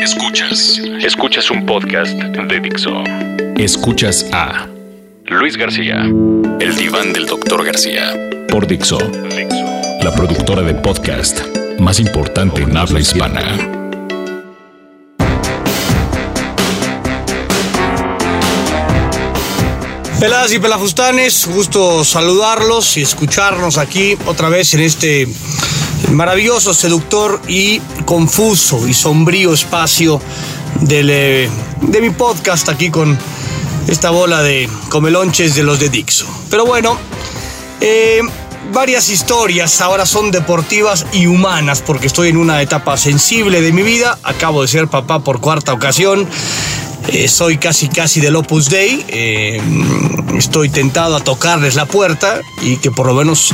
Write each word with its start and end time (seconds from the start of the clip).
Escuchas. 0.00 0.80
Escuchas 1.02 1.50
un 1.50 1.66
podcast 1.66 2.14
de 2.14 2.60
Dixo. 2.60 3.04
Escuchas 3.58 4.24
a 4.32 4.66
Luis 5.26 5.58
García. 5.58 6.06
El 6.58 6.74
diván 6.74 7.12
del 7.12 7.26
doctor 7.26 7.62
García. 7.62 8.14
Por 8.48 8.66
Dixo. 8.66 8.98
La 10.02 10.14
productora 10.16 10.62
de 10.62 10.72
podcast 10.72 11.40
más 11.78 12.00
importante 12.00 12.62
en 12.62 12.74
habla 12.78 12.98
hispana. 12.98 13.58
Peladas 20.18 20.52
y 20.54 20.58
pelafustanes, 20.58 21.46
gusto 21.46 22.04
saludarlos 22.04 22.96
y 22.96 23.02
escucharnos 23.02 23.76
aquí 23.76 24.16
otra 24.24 24.48
vez 24.48 24.72
en 24.72 24.80
este 24.80 25.28
maravilloso, 26.08 26.74
seductor 26.74 27.40
y 27.48 27.80
confuso 28.04 28.88
y 28.88 28.94
sombrío 28.94 29.52
espacio 29.52 30.20
eh, 30.88 31.48
de 31.82 32.00
mi 32.00 32.10
podcast 32.10 32.68
aquí 32.68 32.90
con 32.90 33.18
esta 33.88 34.10
bola 34.10 34.42
de 34.42 34.68
comelonches 34.88 35.54
de 35.54 35.62
los 35.62 35.78
de 35.80 35.88
Dixo. 35.88 36.26
Pero 36.50 36.64
bueno, 36.64 36.98
eh, 37.80 38.20
varias 38.72 39.08
historias 39.08 39.80
ahora 39.80 40.06
son 40.06 40.30
deportivas 40.30 41.06
y 41.12 41.26
humanas 41.26 41.82
porque 41.82 42.06
estoy 42.06 42.28
en 42.28 42.36
una 42.36 42.62
etapa 42.62 42.96
sensible 42.96 43.60
de 43.60 43.72
mi 43.72 43.82
vida. 43.82 44.18
Acabo 44.22 44.62
de 44.62 44.68
ser 44.68 44.88
papá 44.88 45.20
por 45.20 45.40
cuarta 45.40 45.72
ocasión. 45.72 46.28
Eh, 47.08 47.28
soy 47.28 47.58
casi 47.58 47.88
casi 47.88 48.20
del 48.20 48.36
Opus 48.36 48.68
Dei. 48.68 49.04
estoy 50.38 50.68
tentado 50.68 51.16
a 51.16 51.20
tocarles 51.20 51.74
la 51.74 51.86
puerta 51.86 52.40
y 52.62 52.76
que 52.76 52.90
por 52.90 53.06
lo 53.06 53.14
menos 53.14 53.52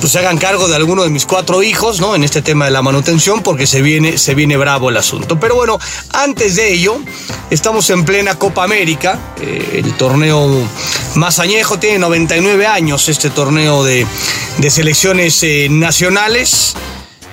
pues, 0.00 0.12
se 0.12 0.18
hagan 0.18 0.36
cargo 0.36 0.68
de 0.68 0.76
alguno 0.76 1.02
de 1.02 1.10
mis 1.10 1.24
cuatro 1.24 1.62
hijos, 1.62 2.00
¿no? 2.00 2.14
En 2.14 2.24
este 2.24 2.42
tema 2.42 2.66
de 2.66 2.70
la 2.70 2.82
manutención, 2.82 3.42
porque 3.42 3.66
se 3.66 3.80
viene, 3.80 4.18
se 4.18 4.34
viene 4.34 4.56
bravo 4.56 4.90
el 4.90 4.96
asunto. 4.96 5.40
Pero 5.40 5.54
bueno, 5.54 5.78
antes 6.12 6.56
de 6.56 6.74
ello, 6.74 6.98
estamos 7.50 7.88
en 7.90 8.04
plena 8.04 8.34
Copa 8.34 8.64
América, 8.64 9.18
eh, 9.40 9.82
el 9.82 9.94
torneo 9.94 10.46
más 11.14 11.38
añejo, 11.38 11.78
tiene 11.78 11.98
99 11.98 12.66
años 12.66 13.08
este 13.08 13.30
torneo 13.30 13.82
de, 13.82 14.06
selecciones 14.68 15.42
eh, 15.42 15.68
nacionales. 15.70 16.74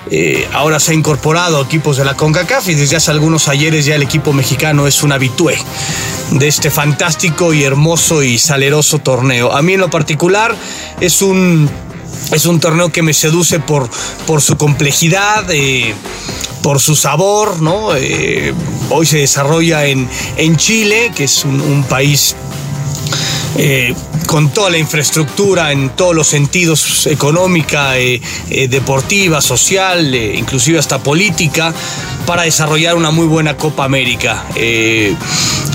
Eh, 0.09 0.47
ahora 0.53 0.79
se 0.79 0.91
ha 0.91 0.95
incorporado 0.95 1.61
equipos 1.61 1.97
de 1.97 2.03
la 2.03 2.15
CONCACAF 2.15 2.69
y 2.69 2.73
desde 2.73 2.95
hace 2.95 3.11
algunos 3.11 3.47
ayeres 3.47 3.85
ya 3.85 3.95
el 3.95 4.01
equipo 4.01 4.33
mexicano 4.33 4.87
es 4.87 5.03
un 5.03 5.11
habitué 5.11 5.57
de 6.31 6.47
este 6.47 6.71
fantástico 6.71 7.53
y 7.53 7.63
hermoso 7.63 8.23
y 8.23 8.39
saleroso 8.39 8.99
torneo. 8.99 9.53
A 9.53 9.61
mí 9.61 9.73
en 9.73 9.79
lo 9.81 9.89
particular 9.89 10.55
es 10.99 11.21
un 11.21 11.69
es 12.33 12.45
un 12.45 12.59
torneo 12.59 12.91
que 12.91 13.01
me 13.01 13.13
seduce 13.13 13.59
por, 13.59 13.89
por 14.25 14.41
su 14.41 14.57
complejidad, 14.57 15.45
eh, 15.51 15.93
por 16.61 16.79
su 16.79 16.95
sabor, 16.95 17.61
¿no? 17.61 17.95
Eh, 17.95 18.53
hoy 18.89 19.05
se 19.05 19.17
desarrolla 19.19 19.85
en, 19.85 20.07
en, 20.37 20.55
Chile, 20.55 21.11
que 21.15 21.25
es 21.25 21.43
un, 21.43 21.83
país 21.89 22.35
con 24.27 24.49
toda 24.51 24.69
la 24.69 24.77
infraestructura 24.77 25.71
en 25.71 25.89
todos 25.89 26.15
los 26.15 26.27
sentidos, 26.27 27.07
económica, 27.07 27.93
deportiva, 28.69 29.41
social, 29.41 30.13
inclusive 30.15 30.79
hasta 30.79 30.99
política, 30.99 31.73
para 32.25 32.43
desarrollar 32.43 32.95
una 32.95 33.11
muy 33.11 33.27
buena 33.27 33.57
Copa 33.57 33.83
América. 33.83 34.45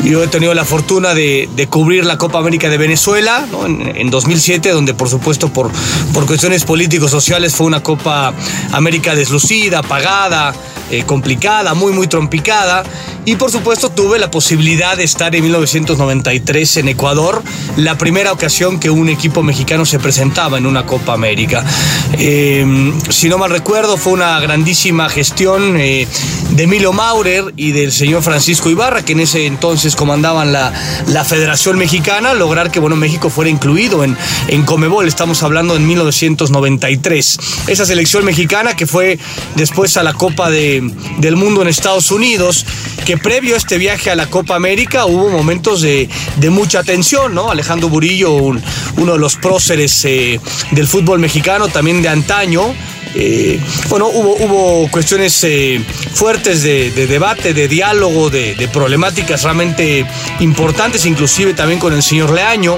Yo 0.04 0.22
he 0.22 0.28
tenido 0.28 0.54
la 0.54 0.64
fortuna 0.64 1.14
de, 1.14 1.68
cubrir 1.70 2.04
la 2.04 2.16
Copa 2.18 2.38
América 2.38 2.68
de 2.68 2.78
Venezuela 2.78 3.46
en, 3.94 4.10
2007, 4.10 4.70
donde 4.70 4.94
por 4.94 5.08
supuesto 5.08 5.52
por, 5.52 5.70
por 6.12 6.26
cuestiones 6.26 6.64
políticos 6.64 7.10
sociales 7.10 7.54
fue 7.54 7.66
una 7.66 7.82
Copa 7.82 8.32
América 8.72 9.14
deslucida, 9.14 9.80
apagada, 9.80 10.54
eh, 10.90 11.02
complicada, 11.04 11.74
muy 11.74 11.92
muy 11.92 12.06
trompicada. 12.06 12.84
Y 13.24 13.34
por 13.34 13.50
supuesto 13.50 13.90
tuve 13.90 14.20
la 14.20 14.30
posibilidad 14.30 14.96
de 14.96 15.02
estar 15.02 15.34
en 15.34 15.42
1993 15.42 16.76
en 16.76 16.88
Ecuador, 16.88 17.42
la 17.76 17.98
primera 17.98 18.32
ocasión 18.32 18.78
que 18.78 18.88
un 18.88 19.08
equipo 19.08 19.42
mexicano 19.42 19.84
se 19.84 19.98
presentaba 19.98 20.58
en 20.58 20.66
una 20.66 20.86
Copa 20.86 21.12
América. 21.12 21.64
Em, 22.12 22.92
si 23.10 23.28
no 23.28 23.36
mal 23.36 23.50
recuerdo, 23.50 23.96
fue 23.96 24.12
una 24.12 24.38
grandísima 24.38 25.08
gestión 25.08 25.76
eh, 25.76 26.06
de 26.50 26.62
Emilio 26.62 26.92
Maurer 26.92 27.52
y 27.56 27.72
del 27.72 27.90
señor 27.90 28.22
Francisco 28.22 28.70
Ibarra, 28.70 29.04
que 29.04 29.12
en 29.12 29.20
ese 29.20 29.46
entonces 29.46 29.85
comandaban 29.94 30.52
la, 30.52 30.72
la 31.08 31.24
Federación 31.24 31.78
Mexicana, 31.78 32.34
lograr 32.34 32.70
que 32.70 32.80
bueno, 32.80 32.96
México 32.96 33.30
fuera 33.30 33.50
incluido 33.50 34.02
en, 34.02 34.16
en 34.48 34.64
Comebol. 34.64 35.06
Estamos 35.06 35.42
hablando 35.42 35.76
en 35.76 35.86
1993. 35.86 37.38
Esa 37.68 37.86
selección 37.86 38.24
mexicana 38.24 38.74
que 38.74 38.86
fue 38.86 39.18
después 39.54 39.96
a 39.96 40.02
la 40.02 40.14
Copa 40.14 40.50
de, 40.50 40.90
del 41.18 41.36
Mundo 41.36 41.62
en 41.62 41.68
Estados 41.68 42.10
Unidos, 42.10 42.64
que 43.04 43.16
previo 43.16 43.54
a 43.54 43.58
este 43.58 43.78
viaje 43.78 44.10
a 44.10 44.16
la 44.16 44.26
Copa 44.26 44.56
América 44.56 45.06
hubo 45.06 45.28
momentos 45.28 45.82
de, 45.82 46.08
mucha 46.50 46.82
tensión, 46.82 47.34
¿no? 47.34 47.50
Alejandro 47.50 47.88
Burillo, 47.88 48.32
uno 48.32 49.12
de 49.12 49.18
los 49.18 49.36
próceres 49.36 50.04
eh, 50.04 50.40
del 50.70 50.86
fútbol 50.86 51.18
mexicano, 51.18 51.68
también 51.68 52.02
de 52.02 52.08
antaño, 52.08 52.74
eh, 53.18 53.58
bueno, 53.88 54.08
hubo, 54.08 54.88
cuestiones 54.90 55.42
eh, 55.44 55.82
fuertes 56.12 56.62
de, 56.62 56.90
debate, 56.90 57.54
de 57.54 57.66
diálogo, 57.66 58.28
de, 58.28 58.54
de, 58.54 58.68
problemáticas 58.68 59.42
realmente 59.42 60.06
importantes, 60.40 61.06
inclusive 61.06 61.54
también 61.54 61.80
con 61.80 61.94
el 61.94 62.02
señor 62.02 62.30
Leaño, 62.30 62.76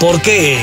porque 0.00 0.58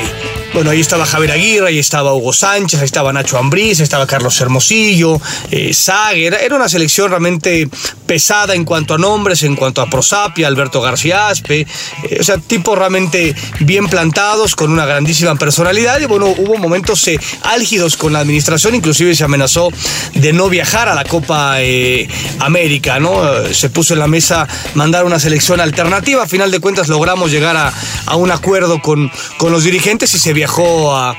bueno, 0.53 0.69
ahí 0.69 0.79
estaba 0.79 1.05
Javier 1.05 1.31
Aguirre, 1.31 1.67
ahí 1.69 1.79
estaba 1.79 2.13
Hugo 2.13 2.31
Sánchez, 2.31 2.79
ahí 2.79 2.85
estaba 2.85 3.11
Nacho 3.11 3.39
Ambriz, 3.39 3.79
ahí 3.79 3.83
estaba 3.83 4.05
Carlos 4.05 4.39
Hermosillo, 4.39 5.19
eh, 5.49 5.71
Era 6.15 6.55
una 6.55 6.69
selección 6.69 7.09
realmente 7.09 7.67
pesada 8.05 8.53
en 8.53 8.63
cuanto 8.63 8.93
a 8.93 8.97
nombres, 8.99 9.41
en 9.41 9.55
cuanto 9.55 9.81
a 9.81 9.89
Prosapia, 9.89 10.47
Alberto 10.47 10.79
García 10.79 11.29
Aspe. 11.29 11.61
Eh, 11.61 12.17
o 12.19 12.23
sea, 12.23 12.37
tipos 12.37 12.77
realmente 12.77 13.35
bien 13.61 13.87
plantados, 13.87 14.55
con 14.55 14.71
una 14.71 14.85
grandísima 14.85 15.35
personalidad. 15.35 15.99
Y 15.99 16.05
bueno, 16.05 16.27
hubo 16.27 16.57
momentos 16.57 17.07
eh, 17.07 17.19
álgidos 17.41 17.97
con 17.97 18.13
la 18.13 18.19
administración, 18.19 18.75
inclusive 18.75 19.15
se 19.15 19.23
amenazó 19.23 19.69
de 20.13 20.33
no 20.33 20.49
viajar 20.49 20.87
a 20.87 20.93
la 20.93 21.03
Copa 21.03 21.61
eh, 21.61 22.07
América, 22.39 22.99
¿no? 22.99 23.23
Se 23.51 23.69
puso 23.69 23.93
en 23.93 23.99
la 23.99 24.07
mesa 24.07 24.47
mandar 24.75 25.05
una 25.05 25.19
selección 25.19 25.59
alternativa. 25.59 26.23
A 26.23 26.27
final 26.27 26.51
de 26.51 26.59
cuentas 26.59 26.89
logramos 26.89 27.31
llegar 27.31 27.57
a, 27.57 27.73
un 28.15 28.29
acuerdo 28.29 28.79
con, 28.79 29.11
con 29.37 29.51
los 29.51 29.63
dirigentes 29.63 30.13
y 30.13 30.19
se 30.19 30.33
viajó 30.33 30.42
a, 30.45 31.15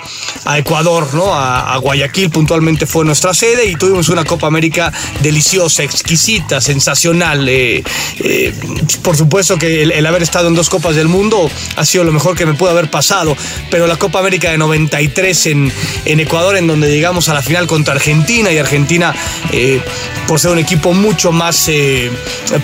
Ecuador, 0.56 1.12
¿no? 1.14 1.34
A, 1.34 1.76
Guayaquil 1.78 2.30
puntualmente 2.30 2.86
fue 2.86 3.04
nuestra 3.04 3.34
sede 3.34 3.66
y 3.66 3.74
tuvimos 3.74 4.08
una 4.08 4.24
Copa 4.24 4.46
América 4.46 4.92
deliciosa, 5.20 5.82
exquisita, 5.82 6.60
sensacional. 6.60 7.48
Eh, 7.48 7.82
eh, 8.20 8.54
por 9.02 9.16
supuesto 9.16 9.58
que 9.58 9.82
el, 9.82 10.06
haber 10.06 10.22
estado 10.22 10.48
en 10.48 10.54
dos 10.54 10.70
Copas 10.70 10.96
del 10.96 11.08
Mundo 11.08 11.50
ha 11.76 11.84
sido 11.84 12.04
lo 12.04 12.12
mejor 12.12 12.36
que 12.36 12.46
me 12.46 12.54
pudo 12.54 12.70
haber 12.70 12.90
pasado, 12.90 13.36
pero 13.70 13.86
la 13.86 13.96
Copa 13.96 14.18
América 14.18 14.50
de 14.50 14.58
93 14.58 15.46
en, 15.46 15.72
Ecuador, 16.04 16.56
en 16.56 16.66
donde 16.66 16.90
llegamos 16.90 17.28
a 17.28 17.34
la 17.34 17.42
final 17.42 17.66
contra 17.66 17.94
Argentina 17.94 18.50
y 18.52 18.58
Argentina, 18.58 19.14
eh, 19.52 19.80
por 20.26 20.40
ser 20.40 20.52
un 20.52 20.58
equipo 20.58 20.92
mucho 20.92 21.32
más 21.32 21.70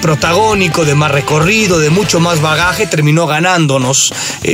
protagónico, 0.00 0.84
de 0.84 0.94
más 0.94 1.10
recorrido, 1.10 1.78
de 1.78 1.90
mucho 1.90 2.20
más 2.20 2.40
bagaje, 2.40 2.86
terminó 2.86 3.26
ganándonos. 3.26 4.12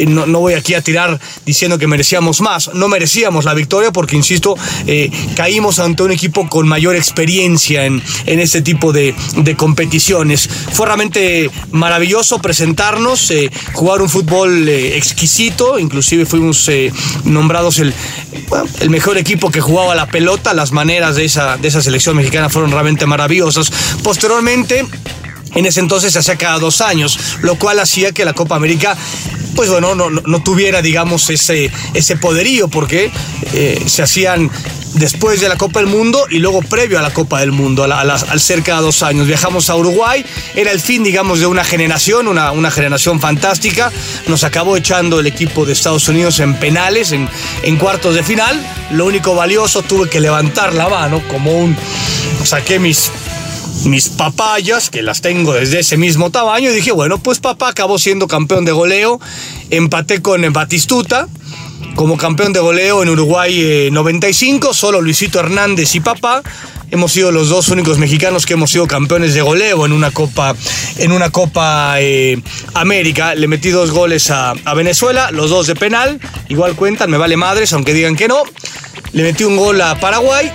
No, 0.08 0.26
no 0.26 0.40
voy 0.40 0.54
aquí 0.54 0.74
a 0.74 0.82
tirar 0.82 1.20
diciendo 1.44 1.78
que 1.78 1.86
merecíamos 1.96 2.42
más. 2.42 2.70
No 2.74 2.88
merecíamos 2.88 3.46
la 3.46 3.54
victoria 3.54 3.90
porque, 3.90 4.16
insisto, 4.16 4.54
eh, 4.86 5.10
caímos 5.34 5.78
ante 5.78 6.02
un 6.02 6.12
equipo 6.12 6.46
con 6.46 6.68
mayor 6.68 6.94
experiencia 6.94 7.86
en, 7.86 8.02
en 8.26 8.38
este 8.38 8.60
tipo 8.60 8.92
de, 8.92 9.14
de 9.36 9.56
competiciones. 9.56 10.46
Fue 10.72 10.84
realmente 10.84 11.50
maravilloso 11.70 12.38
presentarnos, 12.38 13.30
eh, 13.30 13.50
jugar 13.72 14.02
un 14.02 14.10
fútbol 14.10 14.68
eh, 14.68 14.98
exquisito, 14.98 15.78
inclusive 15.78 16.26
fuimos 16.26 16.70
nombrados 17.24 17.78
el, 17.78 17.94
el 18.80 18.90
mejor 18.90 19.16
equipo 19.16 19.50
que 19.50 19.62
jugaba 19.62 19.94
la 19.94 20.06
pelota, 20.06 20.52
las 20.52 20.72
maneras 20.72 21.16
de 21.16 21.24
esa, 21.24 21.56
de 21.56 21.68
esa 21.68 21.80
selección 21.80 22.14
mexicana 22.14 22.50
fueron 22.50 22.72
realmente 22.72 23.06
maravillosas. 23.06 23.72
Posteriormente, 24.02 24.84
en 25.54 25.64
ese 25.64 25.80
entonces 25.80 26.14
hacía 26.14 26.36
cada 26.36 26.58
dos 26.58 26.82
años, 26.82 27.18
lo 27.40 27.54
cual 27.54 27.78
hacía 27.78 28.12
que 28.12 28.26
la 28.26 28.34
Copa 28.34 28.56
América 28.56 28.96
pues 29.56 29.70
bueno, 29.70 29.94
no, 29.94 30.10
no, 30.10 30.42
tuviera, 30.42 30.82
digamos, 30.82 31.30
ese, 31.30 31.70
ese 31.94 32.16
poderío, 32.16 32.68
porque 32.68 33.10
eh, 33.54 33.82
se 33.86 34.02
hacían 34.02 34.50
después 34.94 35.40
de 35.40 35.48
la 35.48 35.56
Copa 35.56 35.80
del 35.80 35.88
Mundo 35.88 36.26
y 36.30 36.38
luego 36.38 36.62
previo 36.62 36.98
a 36.98 37.02
la 37.02 37.12
Copa 37.12 37.40
del 37.40 37.52
Mundo, 37.52 37.84
al 37.84 38.40
ser 38.40 38.62
cada 38.62 38.80
dos 38.80 39.02
años. 39.02 39.26
Viajamos 39.26 39.70
a 39.70 39.76
Uruguay, 39.76 40.24
era 40.54 40.70
el 40.70 40.80
fin, 40.80 41.02
digamos, 41.02 41.40
de 41.40 41.46
una 41.46 41.64
generación, 41.64 42.28
una, 42.28 42.52
una 42.52 42.70
generación 42.70 43.20
fantástica. 43.20 43.90
Nos 44.26 44.44
acabó 44.44 44.76
echando 44.76 45.20
el 45.20 45.26
equipo 45.26 45.64
de 45.64 45.72
Estados 45.72 46.06
Unidos 46.08 46.38
en 46.40 46.54
penales, 46.54 47.12
en, 47.12 47.28
en 47.62 47.76
cuartos 47.76 48.14
de 48.14 48.22
final. 48.22 48.60
Lo 48.90 49.06
único 49.06 49.34
valioso, 49.34 49.82
tuve 49.82 50.08
que 50.08 50.20
levantar 50.20 50.74
la 50.74 50.88
mano 50.88 51.22
como 51.28 51.52
un... 51.52 51.76
Saqué 52.44 52.78
mis 52.78 53.10
mis 53.84 54.08
papayas, 54.08 54.90
que 54.90 55.02
las 55.02 55.20
tengo 55.20 55.52
desde 55.54 55.80
ese 55.80 55.96
mismo 55.96 56.30
tamaño, 56.30 56.70
y 56.70 56.74
dije, 56.74 56.92
bueno, 56.92 57.18
pues 57.18 57.38
papá 57.38 57.68
acabó 57.68 57.98
siendo 57.98 58.26
campeón 58.26 58.64
de 58.64 58.72
goleo, 58.72 59.20
empaté 59.70 60.22
con 60.22 60.52
Batistuta 60.52 61.28
como 61.94 62.16
campeón 62.18 62.52
de 62.52 62.60
goleo 62.60 63.02
en 63.02 63.08
Uruguay 63.08 63.90
95, 63.90 64.70
eh, 64.70 64.74
solo 64.74 65.00
Luisito 65.00 65.40
Hernández 65.40 65.94
y 65.94 66.00
papá 66.00 66.42
hemos 66.90 67.12
sido 67.12 67.32
los 67.32 67.48
dos 67.48 67.68
únicos 67.68 67.98
mexicanos 67.98 68.46
que 68.46 68.54
hemos 68.54 68.70
sido 68.70 68.86
campeones 68.86 69.34
de 69.34 69.42
goleo 69.42 69.86
en 69.86 69.92
una 69.92 70.10
Copa, 70.10 70.54
en 70.98 71.12
una 71.12 71.30
Copa 71.30 71.96
eh, 72.00 72.40
América. 72.74 73.34
Le 73.34 73.48
metí 73.48 73.70
dos 73.70 73.90
goles 73.90 74.30
a, 74.30 74.52
a 74.64 74.74
Venezuela, 74.74 75.30
los 75.30 75.50
dos 75.50 75.66
de 75.66 75.74
penal, 75.74 76.20
igual 76.48 76.76
cuentan, 76.76 77.10
me 77.10 77.18
vale 77.18 77.36
madres, 77.36 77.72
aunque 77.72 77.94
digan 77.94 78.16
que 78.16 78.28
no. 78.28 78.42
Le 79.12 79.22
metí 79.22 79.44
un 79.44 79.56
gol 79.56 79.80
a 79.80 79.98
Paraguay 79.98 80.52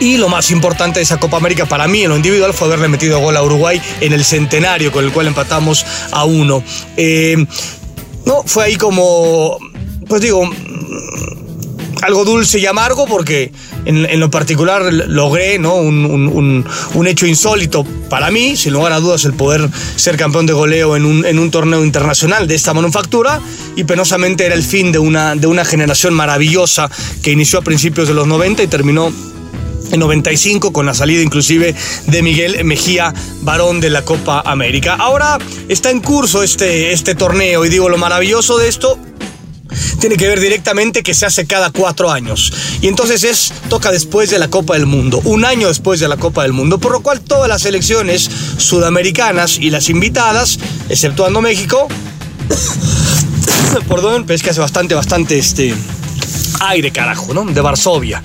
y 0.00 0.16
lo 0.16 0.28
más 0.28 0.50
importante 0.50 0.98
de 1.00 1.04
esa 1.04 1.18
Copa 1.18 1.36
América 1.36 1.66
para 1.66 1.86
mí 1.88 2.02
en 2.02 2.10
lo 2.10 2.16
individual 2.16 2.52
fue 2.52 2.68
haberle 2.68 2.88
metido 2.88 3.18
gol 3.20 3.36
a 3.36 3.42
Uruguay 3.42 3.80
en 4.00 4.12
el 4.12 4.24
centenario 4.24 4.92
con 4.92 5.04
el 5.04 5.12
cual 5.12 5.26
empatamos 5.26 5.84
a 6.10 6.24
uno. 6.24 6.62
Eh, 6.96 7.44
no, 8.26 8.42
fue 8.44 8.64
ahí 8.64 8.76
como, 8.76 9.58
pues 10.08 10.22
digo, 10.22 10.50
algo 12.02 12.24
dulce 12.24 12.58
y 12.58 12.66
amargo 12.66 13.06
porque 13.06 13.50
en, 13.84 14.20
lo 14.20 14.30
particular 14.30 14.92
logré 14.92 15.58
¿no? 15.58 15.74
Un, 15.74 16.64
hecho 17.06 17.26
insólito 17.26 17.84
para 18.08 18.30
mí, 18.30 18.56
sin 18.56 18.72
lugar 18.72 18.92
a 18.92 19.00
dudas, 19.00 19.24
el 19.24 19.34
poder 19.34 19.68
ser 19.96 20.16
campeón 20.16 20.46
de 20.46 20.52
goleo 20.52 20.96
en 20.96 21.04
un, 21.04 21.24
en 21.24 21.38
un 21.38 21.50
torneo 21.50 21.84
internacional 21.84 22.48
de 22.48 22.54
esta 22.54 22.72
manufactura 22.72 23.40
y 23.76 23.84
penosamente 23.84 24.46
era 24.46 24.54
el 24.54 24.62
fin 24.62 24.90
de 24.90 24.98
una, 24.98 25.34
de 25.34 25.46
una 25.46 25.64
generación 25.64 26.14
maravillosa 26.14 26.90
que 27.22 27.32
inició 27.32 27.58
a 27.58 27.62
principios 27.62 28.08
de 28.08 28.14
los 28.14 28.26
90 28.26 28.62
y 28.62 28.66
terminó 28.68 29.12
en 29.94 30.00
95 30.00 30.72
con 30.72 30.86
la 30.86 30.94
salida 30.94 31.22
inclusive 31.22 31.74
de 32.06 32.22
Miguel 32.22 32.64
Mejía, 32.64 33.14
varón 33.42 33.80
de 33.80 33.90
la 33.90 34.02
Copa 34.02 34.42
América. 34.44 34.96
Ahora 34.98 35.38
está 35.68 35.90
en 35.90 36.00
curso 36.00 36.42
este, 36.42 36.92
este 36.92 37.14
torneo 37.14 37.64
y 37.64 37.68
digo 37.68 37.88
lo 37.88 37.96
maravilloso 37.96 38.58
de 38.58 38.68
esto 38.68 38.98
tiene 40.00 40.16
que 40.16 40.28
ver 40.28 40.40
directamente 40.40 41.02
que 41.02 41.14
se 41.14 41.26
hace 41.26 41.46
cada 41.46 41.70
cuatro 41.70 42.10
años. 42.10 42.52
Y 42.82 42.88
entonces 42.88 43.24
es, 43.24 43.52
toca 43.68 43.90
después 43.90 44.30
de 44.30 44.38
la 44.38 44.48
Copa 44.48 44.74
del 44.74 44.86
Mundo, 44.86 45.20
un 45.24 45.44
año 45.44 45.68
después 45.68 46.00
de 46.00 46.08
la 46.08 46.16
Copa 46.16 46.42
del 46.42 46.52
Mundo, 46.52 46.78
por 46.78 46.92
lo 46.92 47.00
cual 47.00 47.20
todas 47.20 47.48
las 47.48 47.62
selecciones 47.62 48.30
sudamericanas 48.58 49.58
y 49.58 49.70
las 49.70 49.88
invitadas, 49.88 50.58
exceptuando 50.88 51.40
México, 51.40 51.88
perdón, 53.88 54.24
pero 54.26 54.34
es 54.34 54.42
que 54.42 54.50
hace 54.50 54.60
bastante, 54.60 54.94
bastante 54.94 55.38
este 55.38 55.74
aire, 56.60 56.90
carajo, 56.90 57.32
¿no? 57.32 57.44
De 57.44 57.60
Varsovia. 57.60 58.22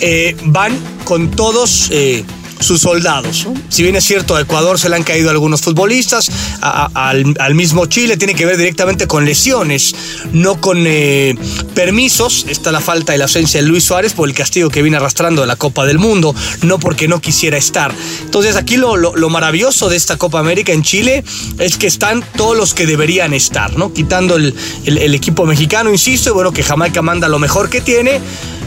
Eh, 0.00 0.36
van 0.44 0.72
con 1.04 1.30
todos 1.30 1.88
eh, 1.90 2.24
sus 2.60 2.80
soldados. 2.80 3.46
Si 3.68 3.82
bien 3.82 3.96
es 3.96 4.04
cierto, 4.04 4.36
a 4.36 4.42
Ecuador 4.42 4.78
se 4.78 4.88
le 4.88 4.96
han 4.96 5.02
caído 5.02 5.30
algunos 5.30 5.62
futbolistas, 5.62 6.30
al, 6.60 7.54
mismo 7.54 7.86
Chile 7.86 8.16
tiene 8.16 8.34
que 8.34 8.46
ver 8.46 8.56
directamente 8.56 9.06
con 9.06 9.24
lesiones, 9.24 9.94
no 10.32 10.60
con 10.60 10.84
eh, 10.86 11.36
permisos. 11.74 12.46
Está 12.48 12.70
la 12.70 12.80
falta 12.80 13.14
y 13.14 13.18
la 13.18 13.24
ausencia 13.24 13.60
de 13.60 13.66
Luis 13.66 13.84
Suárez 13.84 14.12
por 14.12 14.28
el 14.28 14.34
castigo 14.34 14.70
que 14.70 14.82
viene 14.82 14.98
arrastrando 14.98 15.40
de 15.40 15.46
la 15.46 15.56
Copa 15.56 15.86
del 15.86 15.98
Mundo, 15.98 16.34
no 16.62 16.78
porque 16.78 17.08
no 17.08 17.20
quisiera 17.20 17.56
estar. 17.56 17.94
Entonces 18.22 18.56
aquí 18.56 18.76
lo, 18.76 19.12
maravilloso 19.30 19.88
de 19.88 19.96
esta 19.96 20.16
Copa 20.16 20.38
América 20.40 20.72
en 20.72 20.82
Chile 20.82 21.24
es 21.58 21.76
que 21.76 21.86
están 21.86 22.22
todos 22.36 22.56
los 22.56 22.74
que 22.74 22.86
deberían 22.86 23.32
estar, 23.32 23.76
¿no? 23.76 23.92
Quitando 23.92 24.36
el, 24.36 24.54
el 24.84 25.14
equipo 25.14 25.46
mexicano, 25.46 25.90
insisto, 25.90 26.30
y 26.30 26.32
bueno, 26.32 26.52
que 26.52 26.62
Jamaica 26.62 27.00
manda 27.00 27.28
lo 27.28 27.38
mejor 27.38 27.70
que 27.70 27.80
tiene 27.80 28.20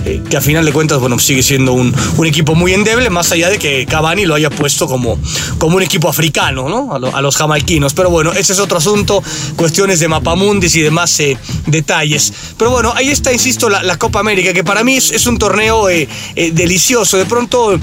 eh, 0.06 0.22
que 0.30 0.38
a 0.38 0.42
final 0.42 0.66
de 0.66 0.74
cuentas, 0.74 1.00
bueno, 1.00 1.18
sigue 1.20 1.44
siendo 1.44 1.74
un, 1.74 1.94
equipo 2.26 2.56
muy 2.56 2.74
endeble, 2.74 3.10
más 3.10 3.32
allá 3.32 3.50
de 3.50 3.60
que 3.60 3.86
Cavani 3.86 4.26
lo 4.26 4.36
haya 4.36 4.50
puesto 4.50 4.88
como, 4.88 5.20
como 5.58 5.78
un 5.78 5.84
equipo 5.84 6.10
africano, 6.10 6.68
¿no? 6.68 6.94
A, 6.94 7.22
los 7.22 7.36
jamaiquinos. 7.36 7.94
Pero 7.94 8.10
bueno, 8.10 8.34
ese 8.34 8.54
es 8.54 8.60
otro 8.60 8.78
asunto, 8.78 9.22
cuestiones 9.56 10.00
de 10.00 10.08
mapamundis 10.08 10.76
y 10.76 10.82
demás 10.82 11.20
eh, 11.20 11.38
detalles. 11.68 12.34
Pero 12.58 12.72
bueno, 12.72 12.94
ahí 12.96 13.10
está, 13.10 13.32
insisto, 13.32 13.70
la, 13.70 13.98
Copa 13.98 14.20
América, 14.20 14.54
que 14.54 14.64
para 14.64 14.84
mí 14.84 14.96
es, 14.98 15.26
un 15.28 15.38
torneo 15.38 15.90
eh, 15.90 16.08
delicioso. 16.36 17.18
De 17.18 17.26
pronto 17.26 17.80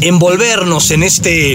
envolvernos 0.00 0.90
en 0.90 1.02
este, 1.02 1.52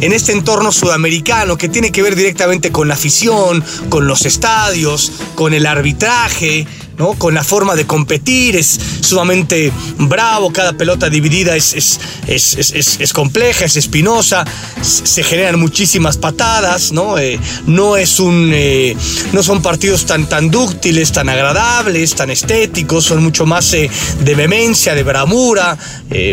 en 0.00 0.12
este 0.12 0.32
entorno 0.32 0.72
sudamericano 0.72 1.56
que 1.56 1.68
tiene 1.68 1.90
que 1.90 2.02
ver 2.02 2.16
directamente 2.16 2.70
con 2.70 2.88
la 2.88 2.94
afición, 2.94 3.64
con 3.88 4.06
los 4.06 4.26
estadios, 4.26 5.12
con 5.34 5.54
el 5.54 5.66
arbitraje, 5.66 6.66
¿no? 6.98 7.14
Con 7.14 7.34
la 7.34 7.44
forma 7.44 7.74
de 7.74 7.86
competir, 7.86 8.56
es 8.56 8.78
sumamente 9.00 9.72
bravo, 9.98 10.52
cada 10.52 10.72
pelota 10.72 11.08
dividida 11.08 11.56
es, 11.56 11.74
es, 11.74 11.98
es, 12.26 13.12
compleja, 13.12 13.64
es 13.64 13.76
espinosa, 13.76 14.44
se 14.82 15.22
generan 15.22 15.58
muchísimas 15.58 16.16
patadas, 16.16 16.92
¿no? 16.92 17.18
Eh, 17.18 17.38
no, 17.66 17.96
es 17.96 18.18
un, 18.20 18.50
eh, 18.52 18.96
no 19.32 19.42
son 19.42 19.62
partidos 19.62 20.06
tan, 20.06 20.28
tan 20.28 20.50
dúctiles, 20.50 21.12
tan 21.12 21.28
agradables, 21.28 22.14
tan 22.14 22.30
estéticos, 22.30 23.04
son 23.04 23.22
mucho 23.22 23.46
más 23.46 23.72
eh, 23.74 23.90
de 24.20 24.34
vehemencia, 24.34 24.94
de 24.94 25.02
bramura, 25.02 25.76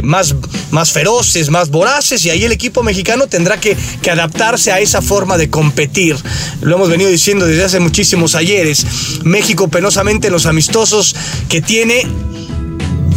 más, 0.03 0.35
más 0.71 0.91
feroces, 0.91 1.49
más 1.49 1.69
voraces, 1.69 2.23
y 2.25 2.29
ahí 2.29 2.43
el 2.43 2.51
equipo 2.51 2.83
mexicano 2.83 3.27
tendrá 3.27 3.59
que, 3.59 3.75
que 4.01 4.11
adaptarse 4.11 4.71
a 4.71 4.79
esa 4.79 5.01
forma 5.01 5.37
de 5.37 5.49
competir. 5.49 6.15
Lo 6.61 6.75
hemos 6.75 6.89
venido 6.89 7.09
diciendo 7.09 7.45
desde 7.45 7.65
hace 7.65 7.79
muchísimos 7.79 8.35
ayeres. 8.35 8.85
México 9.23 9.67
penosamente 9.67 10.29
los 10.29 10.45
amistosos 10.53 11.15
que 11.49 11.61
tiene 11.61 12.05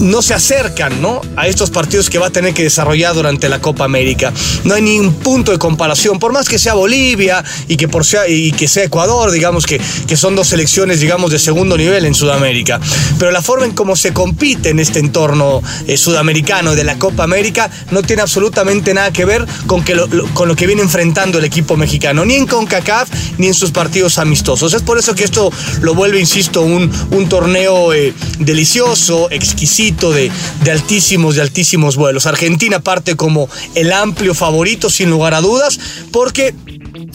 no 0.00 0.22
se 0.22 0.34
acercan 0.34 1.00
¿no? 1.00 1.20
a 1.37 1.46
estos 1.46 1.70
partidos 1.70 2.10
que 2.10 2.19
va 2.19 2.26
a 2.26 2.31
tener 2.31 2.54
que 2.54 2.62
desarrollar 2.62 3.14
durante 3.14 3.48
la 3.48 3.60
Copa 3.60 3.84
América. 3.84 4.32
No 4.64 4.75
hay 4.75 4.82
ni 4.82 4.98
un 4.98 5.14
punto 5.14 5.52
de 5.52 5.58
comparación, 5.58 6.19
por 6.19 6.32
más 6.32 6.48
que 6.48 6.58
sea 6.58 6.75
Bolivia 6.75 7.43
y 7.69 7.76
que, 7.76 7.88
por 7.88 8.04
sea, 8.04 8.28
y 8.28 8.52
que 8.52 8.69
sea 8.69 8.84
Ecuador, 8.84 9.31
digamos 9.31 9.66
que, 9.66 9.81
que 10.06 10.16
son 10.16 10.37
dos 10.37 10.48
selecciones 10.48 11.00
digamos, 11.00 11.31
de 11.31 11.38
segundo 11.38 11.76
nivel 11.76 12.04
en 12.04 12.14
Sudamérica. 12.14 12.81
Pero 13.19 13.31
la 13.31 13.43
forma 13.43 13.66
en 13.66 13.72
cómo 13.72 13.96
se 13.96 14.12
compite 14.12 14.70
en 14.70 14.81
este 14.81 14.98
entorno 14.98 15.62
eh, 15.87 15.96
sudamericano 15.96 16.75
de 16.75 16.84
la 16.84 16.98
Copa 16.98 17.25
América 17.25 17.70
no 17.90 18.02
tiene 18.02 18.22
absolutamente 18.22 18.94
nada 18.94 19.12
que 19.12 19.25
ver 19.25 19.46
con, 19.66 19.84
que 19.84 19.94
lo, 19.94 20.08
con 20.34 20.48
lo 20.48 20.56
que 20.56 20.66
viene 20.66 20.82
enfrentando 20.82 21.38
el 21.38 21.44
equipo 21.44 21.76
mexicano, 21.76 22.25
ni 22.25 22.34
en 22.34 22.46
CONCACAF 22.46 23.08
ni 23.38 23.48
en 23.48 23.54
sus 23.54 23.70
partidos 23.70 24.19
amistosos. 24.19 24.75
Es 24.75 24.82
por 24.82 24.98
eso 24.98 25.14
que 25.14 25.25
esto 25.25 25.50
lo 25.81 25.94
vuelve, 25.94 26.20
insisto, 26.20 26.62
un, 26.62 26.90
un 27.10 27.28
torneo 27.28 27.93
eh, 27.93 28.14
delicioso, 28.38 29.28
exquisito 29.31 29.85
de, 29.92 30.30
altísimos, 30.70 31.36
de 31.36 31.42
altísimos 31.42 31.96
vuelos. 31.96 32.26
Argentina 32.26 32.80
parte 32.80 33.16
como 33.16 33.48
el 33.74 33.92
amplio 33.92 34.34
favorito, 34.34 34.90
sin 34.90 35.10
lugar 35.10 35.34
a 35.34 35.40
dudas, 35.40 35.78
porque 36.10 36.54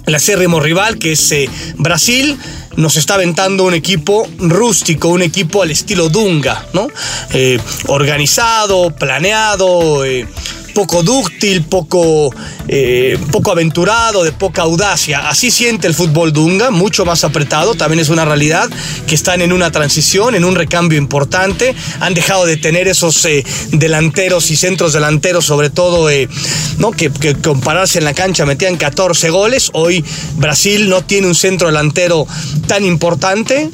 el 0.05 0.15
acérrimo 0.15 0.59
rival, 0.59 0.97
que 0.97 1.13
es 1.13 1.31
eh, 1.31 1.49
Brasil, 1.77 2.37
nos 2.77 2.95
está 2.95 3.15
aventando 3.15 3.65
un 3.65 3.73
equipo 3.73 4.27
rústico, 4.39 5.09
un 5.09 5.21
equipo 5.21 5.61
al 5.61 5.71
estilo 5.71 6.09
Dunga, 6.09 6.65
¿no? 6.73 6.87
Eh, 7.33 7.59
organizado, 7.87 8.95
planeado, 8.95 10.05
eh, 10.05 10.25
poco 10.73 11.03
dúctil, 11.03 11.63
poco, 11.63 12.33
eh, 12.67 13.17
poco 13.31 13.51
aventurado, 13.51 14.23
de 14.23 14.31
poca 14.31 14.63
audacia. 14.63 15.29
Así 15.29 15.51
siente 15.51 15.87
el 15.87 15.93
fútbol 15.93 16.33
Dunga, 16.33 16.71
mucho 16.71 17.05
más 17.05 17.23
apretado. 17.23 17.75
También 17.75 17.99
es 17.99 18.09
una 18.09 18.25
realidad 18.25 18.69
que 19.07 19.15
están 19.15 19.41
en 19.41 19.51
una 19.51 19.71
transición, 19.71 20.35
en 20.35 20.45
un 20.45 20.55
recambio 20.55 20.97
importante. 20.97 21.75
Han 21.99 22.13
dejado 22.13 22.45
de 22.45 22.57
tener 22.57 22.87
esos 22.87 23.23
eh, 23.25 23.43
delanteros 23.71 24.51
y 24.51 24.55
centros 24.55 24.93
delanteros, 24.93 25.45
sobre 25.45 25.69
todo, 25.69 26.09
eh, 26.09 26.27
¿no? 26.77 26.91
Que, 26.91 27.11
que 27.11 27.35
compararse 27.35 27.99
en 27.99 28.05
la 28.05 28.13
cancha 28.13 28.45
metían 28.45 28.77
14 28.77 29.29
goles. 29.29 29.69
Hoy 29.73 30.03
Brasil 30.35 30.89
no 30.89 31.03
tiene 31.03 31.27
un 31.27 31.35
centro 31.35 31.67
delantero 31.67 32.27
tan 32.67 32.85
importante 32.85 33.69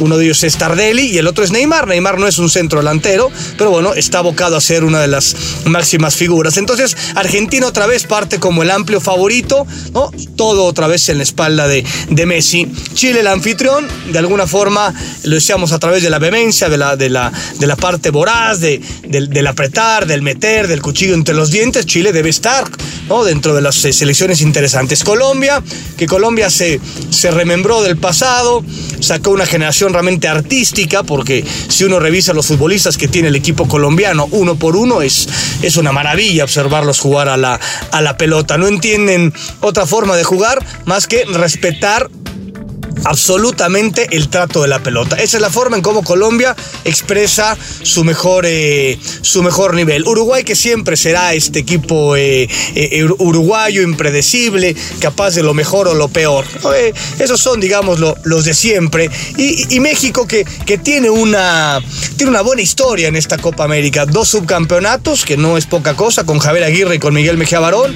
uno 0.00 0.16
de 0.16 0.24
ellos 0.24 0.42
es 0.44 0.56
Tardelli 0.56 1.06
y 1.06 1.18
el 1.18 1.26
otro 1.26 1.44
es 1.44 1.50
Neymar. 1.50 1.86
Neymar 1.86 2.18
no 2.18 2.26
es 2.26 2.38
un 2.38 2.50
centro 2.50 2.80
delantero, 2.80 3.30
pero 3.56 3.70
bueno, 3.70 3.94
está 3.94 4.18
abocado 4.18 4.56
a 4.56 4.60
ser 4.60 4.84
una 4.84 5.00
de 5.00 5.08
las 5.08 5.36
máximas 5.64 6.16
figuras. 6.16 6.56
Entonces, 6.56 6.96
Argentina 7.14 7.66
otra 7.66 7.86
vez 7.86 8.04
parte 8.04 8.38
como 8.38 8.62
el 8.62 8.70
amplio 8.70 9.00
favorito, 9.00 9.66
¿no? 9.92 10.10
Todo 10.36 10.64
otra 10.64 10.86
vez 10.86 11.08
en 11.08 11.18
la 11.18 11.24
espalda 11.24 11.68
de, 11.68 11.84
de 12.10 12.26
Messi. 12.26 12.68
Chile, 12.94 13.20
el 13.20 13.26
anfitrión, 13.26 13.86
de 14.12 14.18
alguna 14.18 14.46
forma, 14.46 14.94
lo 15.24 15.34
decíamos 15.34 15.72
a 15.72 15.78
través 15.78 16.02
de 16.02 16.10
la 16.10 16.18
vehemencia, 16.18 16.68
de 16.68 16.76
la, 16.76 16.96
de 16.96 17.08
la, 17.10 17.32
de 17.58 17.66
la 17.66 17.76
parte 17.76 18.10
voraz, 18.10 18.60
de, 18.60 18.80
del, 19.04 19.46
apretar, 19.46 20.06
del 20.06 20.22
meter, 20.22 20.68
del 20.68 20.82
cuchillo 20.82 21.14
entre 21.14 21.34
los 21.34 21.50
dientes. 21.50 21.86
Chile 21.86 22.12
debe 22.12 22.30
estar 22.30 22.68
¿no? 23.08 23.24
dentro 23.24 23.54
de 23.54 23.62
las 23.62 23.84
eh, 23.84 23.92
selecciones 23.92 24.40
interesantes. 24.40 25.04
Colombia, 25.04 25.62
que 25.96 26.06
Colombia 26.06 26.50
se, 26.50 26.80
se 27.10 27.30
remembró 27.30 27.82
del 27.82 27.96
pasado, 27.96 28.64
sacó 29.00 29.30
una 29.30 29.46
generación 29.46 29.87
realmente 29.92 30.28
artística, 30.28 31.02
porque 31.02 31.44
si 31.68 31.84
uno 31.84 31.98
revisa 31.98 32.32
los 32.32 32.46
futbolistas 32.46 32.96
que 32.96 33.08
tiene 33.08 33.28
el 33.28 33.36
equipo 33.36 33.68
colombiano 33.68 34.28
uno 34.30 34.56
por 34.56 34.76
uno, 34.76 35.02
es, 35.02 35.28
es 35.62 35.76
una 35.76 35.92
maravilla 35.92 36.44
observarlos 36.44 37.00
jugar 37.00 37.28
a 37.28 37.36
la, 37.36 37.60
a 37.90 38.02
la 38.02 38.16
pelota. 38.16 38.58
No 38.58 38.66
entienden 38.66 39.32
otra 39.60 39.86
forma 39.86 40.16
de 40.16 40.24
jugar 40.24 40.64
más 40.86 41.06
que 41.06 41.24
respetar 41.24 42.10
absolutamente 43.04 44.08
el 44.12 44.28
trato 44.28 44.62
de 44.62 44.68
la 44.68 44.82
pelota. 44.82 45.16
Esa 45.16 45.36
es 45.36 45.40
la 45.40 45.50
forma 45.50 45.76
en 45.76 45.82
cómo 45.82 46.02
Colombia 46.02 46.56
expresa 46.84 47.56
su 47.82 48.04
mejor, 48.04 48.44
eh, 48.46 48.98
su 49.22 49.42
mejor 49.42 49.74
nivel. 49.74 50.06
Uruguay 50.06 50.44
que 50.44 50.56
siempre 50.56 50.96
será 50.96 51.34
este 51.34 51.60
equipo 51.60 52.16
eh, 52.16 52.48
eh, 52.74 53.04
uruguayo 53.18 53.82
impredecible, 53.82 54.74
capaz 55.00 55.34
de 55.34 55.42
lo 55.42 55.54
mejor 55.54 55.88
o 55.88 55.94
lo 55.94 56.08
peor. 56.08 56.44
esos 57.18 57.40
son, 57.40 57.60
digamos, 57.60 58.00
los 58.24 58.44
de 58.44 58.54
siempre. 58.54 59.10
Y, 59.36 59.78
México 59.78 60.26
que, 60.26 60.44
que 60.66 60.76
tiene, 60.76 61.08
una, 61.08 61.80
tiene 62.16 62.30
una 62.30 62.42
buena 62.42 62.62
historia 62.62 63.06
en 63.06 63.14
esta 63.14 63.38
Copa 63.38 63.64
América. 63.64 64.06
Dos 64.06 64.28
subcampeonatos, 64.28 65.24
que 65.24 65.36
no 65.36 65.56
es 65.56 65.66
poca 65.66 65.94
cosa, 65.94 66.24
con 66.24 66.40
Javier 66.40 66.64
Aguirre 66.64 66.96
y 66.96 66.98
con 66.98 67.14
Miguel 67.14 67.38
Mejía 67.38 67.60
Barón. 67.60 67.94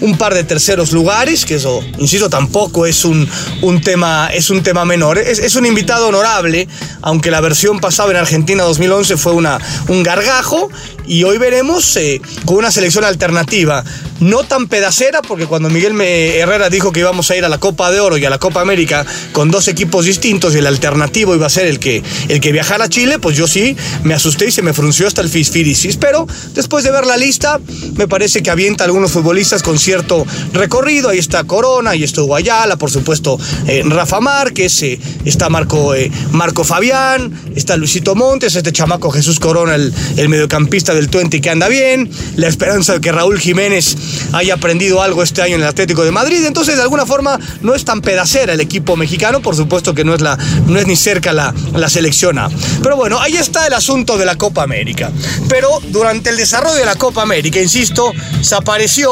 un 0.00 0.16
par 0.16 0.34
de 0.34 0.42
terceros 0.42 0.92
lugares, 0.92 1.44
que 1.44 1.56
eso, 1.56 1.84
insisto, 1.98 2.30
tampoco 2.30 2.86
es 2.86 3.04
un, 3.04 3.28
un 3.60 3.80
tema 3.82 4.05
es 4.32 4.50
un 4.50 4.62
tema 4.62 4.84
menor. 4.84 5.18
Es, 5.18 5.56
un 5.56 5.66
invitado 5.66 6.08
honorable, 6.08 6.68
aunque 7.02 7.30
la 7.30 7.40
versión 7.40 7.80
pasada 7.80 8.10
en 8.10 8.16
Argentina 8.16 8.62
2011 8.64 9.16
fue 9.16 9.32
una, 9.32 9.58
un 9.88 10.02
gargajo. 10.02 10.68
Y 11.06 11.22
hoy 11.22 11.38
veremos 11.38 11.96
eh, 11.96 12.20
con 12.44 12.56
una 12.56 12.72
selección 12.72 13.04
alternativa, 13.04 13.84
no 14.18 14.42
tan 14.42 14.66
pedacera, 14.66 15.22
porque 15.22 15.46
cuando 15.46 15.70
Miguel 15.70 16.00
Herrera 16.00 16.68
dijo 16.68 16.90
que 16.90 16.98
íbamos 16.98 17.30
a 17.30 17.36
ir 17.36 17.44
a 17.44 17.48
la 17.48 17.58
Copa 17.58 17.92
de 17.92 18.00
Oro 18.00 18.16
y 18.16 18.24
a 18.24 18.30
la 18.30 18.38
Copa 18.38 18.60
América 18.60 19.06
con 19.30 19.52
dos 19.52 19.68
equipos 19.68 20.04
distintos 20.04 20.54
y 20.54 20.58
el 20.58 20.66
alternativo 20.66 21.36
iba 21.36 21.46
a 21.46 21.50
ser 21.50 21.66
el 21.68 21.78
que, 21.78 22.02
el 22.28 22.40
que 22.40 22.50
viajara 22.50 22.86
a 22.86 22.88
Chile, 22.88 23.20
pues 23.20 23.36
yo 23.36 23.46
sí 23.46 23.76
me 24.02 24.14
asusté 24.14 24.46
y 24.46 24.50
se 24.50 24.62
me 24.62 24.72
frunció 24.72 25.06
hasta 25.06 25.20
el 25.20 25.28
fisfirisis. 25.28 25.96
Pero 25.96 26.26
después 26.54 26.82
de 26.82 26.90
ver 26.90 27.06
la 27.06 27.16
lista, 27.16 27.60
me 27.94 28.08
parece 28.08 28.42
que 28.42 28.50
avienta 28.50 28.82
algunos 28.82 29.12
futbolistas 29.12 29.62
con 29.62 29.78
cierto 29.78 30.26
recorrido. 30.52 31.10
Ahí 31.10 31.18
está 31.18 31.44
Corona, 31.44 31.90
ahí 31.90 32.02
está 32.02 32.22
Guayala, 32.22 32.76
por 32.76 32.90
supuesto 32.90 33.38
eh, 33.66 33.82
Rafa 33.96 34.20
Márquez, 34.20 34.82
eh, 34.82 35.00
está 35.24 35.48
Marco, 35.48 35.94
eh, 35.94 36.10
Marco 36.32 36.64
Fabián, 36.64 37.32
está 37.56 37.78
Luisito 37.78 38.14
Montes, 38.14 38.54
este 38.54 38.70
chamaco 38.70 39.10
Jesús 39.10 39.40
Corona, 39.40 39.74
el, 39.74 40.28
mediocampista 40.28 40.92
del 40.92 41.08
Twente 41.08 41.40
que 41.40 41.48
anda 41.48 41.66
bien, 41.68 42.10
la 42.36 42.46
esperanza 42.46 42.92
de 42.92 43.00
que 43.00 43.10
Raúl 43.10 43.40
Jiménez 43.40 43.96
haya 44.32 44.54
aprendido 44.54 45.00
algo 45.00 45.22
este 45.22 45.40
año 45.40 45.54
en 45.54 45.62
el 45.62 45.66
Atlético 45.66 46.04
de 46.04 46.10
Madrid. 46.10 46.44
Entonces, 46.44 46.76
de 46.76 46.82
alguna 46.82 47.06
forma, 47.06 47.40
no 47.62 47.74
es 47.74 47.86
tan 47.86 48.02
pedacera 48.02 48.52
el 48.52 48.60
equipo 48.60 48.96
mexicano, 48.96 49.40
por 49.40 49.56
supuesto 49.56 49.94
que 49.94 50.04
no 50.04 50.14
es, 50.14 50.20
la, 50.20 50.36
no 50.66 50.78
es 50.78 50.86
ni 50.86 50.94
cerca 50.94 51.32
la, 51.32 51.54
la 51.74 51.88
selección 51.88 52.38
A. 52.38 52.50
Pero 52.82 52.96
bueno, 52.96 53.18
ahí 53.18 53.36
está 53.36 53.66
el 53.66 53.72
asunto 53.72 54.18
de 54.18 54.26
la 54.26 54.36
Copa 54.36 54.62
América. 54.62 55.10
Pero 55.48 55.80
durante 55.88 56.28
el 56.28 56.36
desarrollo 56.36 56.76
de 56.76 56.84
la 56.84 56.96
Copa 56.96 57.22
América, 57.22 57.62
insisto, 57.62 58.12
se 58.42 58.54
apareció 58.54 59.10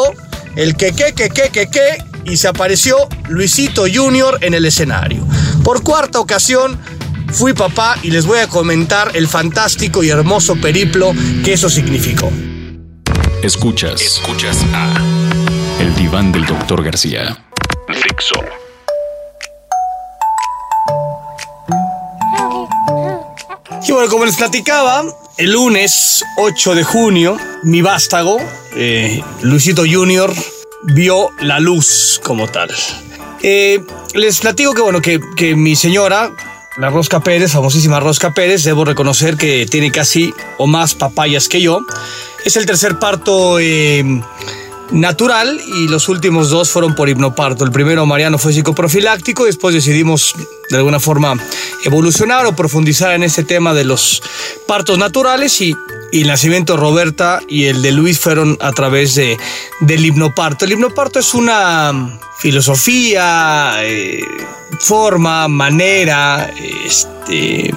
el 0.56 0.76
que, 0.76 0.92
que, 0.92 1.14
que, 1.14 1.30
que, 1.30 1.48
que, 1.48 1.66
que 1.68 2.13
y 2.24 2.36
se 2.36 2.48
apareció 2.48 2.96
Luisito 3.28 3.84
Junior 3.92 4.38
en 4.40 4.54
el 4.54 4.64
escenario. 4.64 5.26
Por 5.62 5.82
cuarta 5.82 6.20
ocasión 6.20 6.78
fui 7.32 7.52
papá 7.52 7.96
y 8.02 8.10
les 8.10 8.26
voy 8.26 8.38
a 8.38 8.48
comentar 8.48 9.12
el 9.14 9.28
fantástico 9.28 10.02
y 10.02 10.10
hermoso 10.10 10.56
periplo 10.56 11.12
que 11.44 11.54
eso 11.54 11.68
significó. 11.68 12.30
Escuchas, 13.42 14.00
escuchas 14.00 14.58
a 14.72 14.94
El 15.80 15.94
diván 15.96 16.32
del 16.32 16.46
doctor 16.46 16.82
García. 16.82 17.36
Fixo. 17.88 18.40
Y 23.86 23.92
bueno, 23.92 24.08
como 24.08 24.24
les 24.24 24.36
platicaba, 24.36 25.04
el 25.36 25.52
lunes 25.52 26.24
8 26.38 26.74
de 26.74 26.84
junio, 26.84 27.36
mi 27.64 27.82
vástago, 27.82 28.38
eh, 28.76 29.22
Luisito 29.42 29.82
Junior, 29.86 30.32
vio 30.84 31.30
la 31.40 31.60
luz 31.60 32.20
como 32.22 32.48
tal. 32.48 32.70
Eh, 33.42 33.84
les 34.14 34.40
platico 34.40 34.74
que, 34.74 34.82
bueno, 34.82 35.02
que, 35.02 35.20
que, 35.36 35.54
mi 35.56 35.76
señora, 35.76 36.30
la 36.76 36.90
Rosca 36.90 37.20
Pérez, 37.20 37.52
famosísima 37.52 38.00
Rosca 38.00 38.32
Pérez, 38.32 38.64
debo 38.64 38.84
reconocer 38.84 39.36
que 39.36 39.66
tiene 39.66 39.90
casi 39.90 40.32
o 40.58 40.66
más 40.66 40.94
papayas 40.94 41.48
que 41.48 41.60
yo. 41.60 41.80
Es 42.44 42.56
el 42.56 42.66
tercer 42.66 42.98
parto 42.98 43.58
eh, 43.58 44.04
natural 44.90 45.60
y 45.66 45.88
los 45.88 46.08
últimos 46.08 46.50
dos 46.50 46.70
fueron 46.70 46.94
por 46.94 47.08
hipnoparto. 47.08 47.64
El 47.64 47.70
primero, 47.70 48.06
Mariano, 48.06 48.38
fue 48.38 48.52
psicoprofiláctico, 48.52 49.44
después 49.44 49.74
decidimos 49.74 50.34
de 50.70 50.76
alguna 50.76 51.00
forma 51.00 51.34
evolucionar 51.84 52.46
o 52.46 52.54
profundizar 52.54 53.12
en 53.12 53.22
este 53.22 53.44
tema 53.44 53.74
de 53.74 53.84
los 53.84 54.22
partos 54.66 54.98
naturales 54.98 55.60
y, 55.60 55.74
el 56.12 56.28
nacimiento 56.28 56.74
de 56.74 56.78
Roberta 56.78 57.40
y 57.48 57.64
el 57.64 57.82
de 57.82 57.90
Luis 57.90 58.20
fueron 58.20 58.56
a 58.60 58.70
través 58.70 59.16
de, 59.16 59.36
del 59.80 60.06
hipnoparto. 60.06 60.64
El 60.64 60.70
hipnoparto 60.70 61.18
es 61.18 61.34
una 61.34 62.20
filosofía, 62.38 63.78
eh, 63.80 64.22
forma, 64.78 65.48
manera, 65.48 66.54
este 66.84 67.74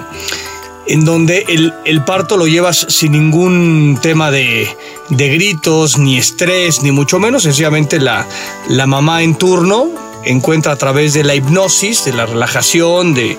en 0.88 1.04
donde 1.04 1.44
el, 1.84 2.04
parto 2.04 2.36
lo 2.36 2.46
llevas 2.46 2.86
sin 2.88 3.12
ningún 3.12 3.98
tema 4.00 4.30
de, 4.30 4.68
gritos, 5.10 5.98
ni 5.98 6.18
estrés, 6.18 6.82
ni 6.82 6.92
mucho 6.92 7.18
menos. 7.18 7.42
Sencillamente 7.44 7.98
la, 7.98 8.26
la 8.68 8.86
mamá 8.86 9.22
en 9.22 9.36
turno 9.36 9.90
encuentra 10.24 10.72
a 10.72 10.76
través 10.76 11.14
de 11.14 11.24
la 11.24 11.34
hipnosis, 11.34 12.04
de 12.04 12.12
la 12.12 12.26
relajación, 12.26 13.14
de, 13.14 13.38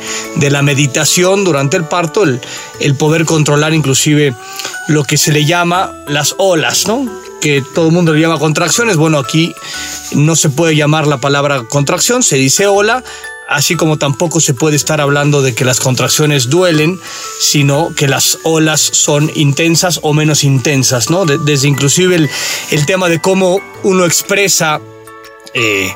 la 0.50 0.62
meditación 0.62 1.44
durante 1.44 1.78
el 1.78 1.86
parto, 1.86 2.24
el, 2.24 2.42
el, 2.80 2.96
poder 2.96 3.26
controlar 3.26 3.74
inclusive 3.74 4.34
lo 4.88 5.04
que 5.04 5.18
se 5.18 5.32
le 5.32 5.46
llama 5.46 5.94
las 6.08 6.36
olas, 6.38 6.88
¿no? 6.88 7.06
Que 7.42 7.64
todo 7.76 7.88
el 7.88 7.94
mundo 7.94 8.14
le 8.14 8.22
llama 8.22 8.40
contracciones. 8.40 8.98
Bueno, 8.98 9.20
aquí 9.20 9.54
no 10.14 10.36
se 10.36 10.50
puede 10.50 10.76
llamar 10.76 11.08
la 11.08 11.18
palabra 11.18 11.64
contracción, 11.70 12.24
se 12.24 12.38
dice 12.38 12.68
ola 12.68 13.04
así 13.50 13.76
como 13.76 13.98
tampoco 13.98 14.40
se 14.40 14.54
puede 14.54 14.76
estar 14.76 15.02
hablando 15.02 15.42
de 15.42 15.56
que 15.56 15.66
las 15.66 15.80
contracciones 15.80 16.50
duelen, 16.50 17.00
sino 17.40 17.94
que 17.96 18.08
las 18.08 18.40
olas 18.44 18.80
son 18.80 19.32
intensas 19.36 20.00
o 20.04 20.14
menos 20.14 20.44
intensas, 20.44 21.10
¿no? 21.10 21.26
desde 21.26 21.68
inclusive 21.68 22.16
el, 22.16 22.30
el 22.72 22.86
tema 22.86 23.10
de 23.10 23.20
cómo 23.20 23.60
uno 23.84 24.06
expresa 24.06 24.80
eh, 25.54 25.92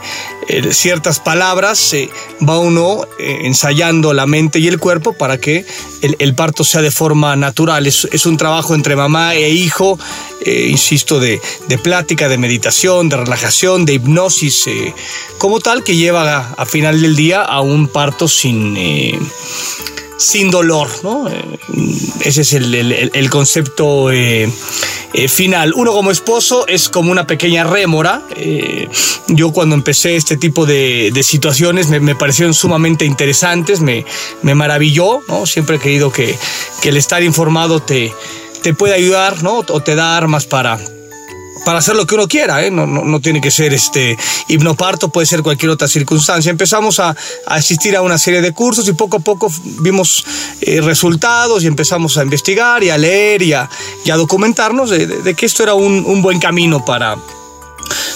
eh, 0.49 0.73
ciertas 0.73 1.19
palabras, 1.19 1.93
eh, 1.93 2.09
va 2.47 2.57
uno 2.59 3.05
ensayando 3.19 4.13
la 4.13 4.25
mente 4.25 4.59
y 4.59 4.67
el 4.67 4.79
cuerpo 4.79 5.13
para 5.13 5.37
que 5.37 5.65
el, 6.01 6.35
parto 6.35 6.63
sea 6.63 6.81
de 6.81 6.91
forma 6.91 7.35
natural. 7.35 7.87
Es, 7.87 8.25
un 8.25 8.37
trabajo 8.37 8.75
entre 8.75 8.95
mamá 8.95 9.35
e 9.35 9.49
hijo, 9.49 9.97
insisto, 10.45 11.19
de, 11.19 11.39
de, 11.67 11.77
plática, 11.77 12.27
de 12.27 12.37
meditación, 12.37 13.09
de 13.09 13.17
relajación, 13.17 13.85
de 13.85 13.93
hipnosis, 13.93 14.65
como 15.37 15.59
tal, 15.59 15.83
que 15.83 15.95
lleva 15.95 16.53
a, 16.57 16.65
final 16.65 17.01
del 17.01 17.15
día 17.15 17.41
a 17.41 17.61
un 17.61 17.87
parto 17.87 18.27
sin 18.27 18.77
sin 20.23 20.51
dolor, 20.51 20.87
¿no? 21.03 21.27
Ese 22.21 22.41
es 22.41 22.53
el, 22.53 23.29
concepto 23.29 24.11
eh, 24.11 24.49
final. 25.27 25.73
Uno 25.75 25.91
como 25.91 26.11
esposo 26.11 26.65
es 26.67 26.89
como 26.89 27.11
una 27.11 27.27
pequeña 27.27 27.63
rémora. 27.63 28.21
Eh, 28.35 28.89
yo 29.27 29.51
cuando 29.51 29.75
empecé 29.75 30.15
este 30.15 30.37
tipo 30.37 30.65
de, 30.65 31.11
situaciones 31.23 31.87
me, 31.89 32.15
parecieron 32.15 32.53
sumamente 32.53 33.05
interesantes, 33.05 33.79
me, 33.79 34.05
me 34.41 34.55
maravilló, 34.55 35.21
¿no? 35.27 35.45
Siempre 35.45 35.77
he 35.77 35.79
creído 35.79 36.11
que, 36.11 36.37
que 36.81 36.89
el 36.89 36.97
estar 36.97 37.23
informado 37.23 37.79
te, 37.79 38.11
te 38.61 38.73
puede 38.73 38.95
ayudar, 38.95 39.43
¿no? 39.43 39.59
O 39.67 39.79
te 39.81 39.95
da 39.95 40.17
armas 40.17 40.45
para, 40.45 40.79
para 41.65 41.79
hacer 41.79 41.95
lo 41.95 42.05
que 42.05 42.15
uno 42.15 42.27
quiera, 42.27 42.63
¿eh? 42.63 42.71
no, 42.71 42.85
no, 42.85 43.19
tiene 43.19 43.41
que 43.41 43.51
ser 43.51 43.73
este 43.73 44.17
hipnoparto, 44.47 45.09
puede 45.09 45.27
ser 45.27 45.41
cualquier 45.41 45.71
otra 45.71 45.87
circunstancia. 45.87 46.49
Empezamos 46.49 46.99
a, 46.99 47.15
asistir 47.47 47.95
a 47.95 48.01
una 48.01 48.17
serie 48.17 48.41
de 48.41 48.51
cursos 48.51 48.87
y 48.87 48.93
poco 48.93 49.17
a 49.17 49.19
poco 49.19 49.51
vimos 49.79 50.25
eh, 50.61 50.81
resultados 50.81 51.63
y 51.63 51.67
empezamos 51.67 52.17
a 52.17 52.23
investigar 52.23 52.83
y 52.83 52.89
a 52.89 52.97
leer 52.97 53.41
y 53.41 53.53
a, 53.53 53.69
documentarnos 54.05 54.89
de, 54.89 55.35
que 55.35 55.45
esto 55.45 55.63
era 55.63 55.73
un, 55.73 56.05
un 56.05 56.21
buen 56.21 56.39
camino 56.39 56.83
para, 56.85 57.17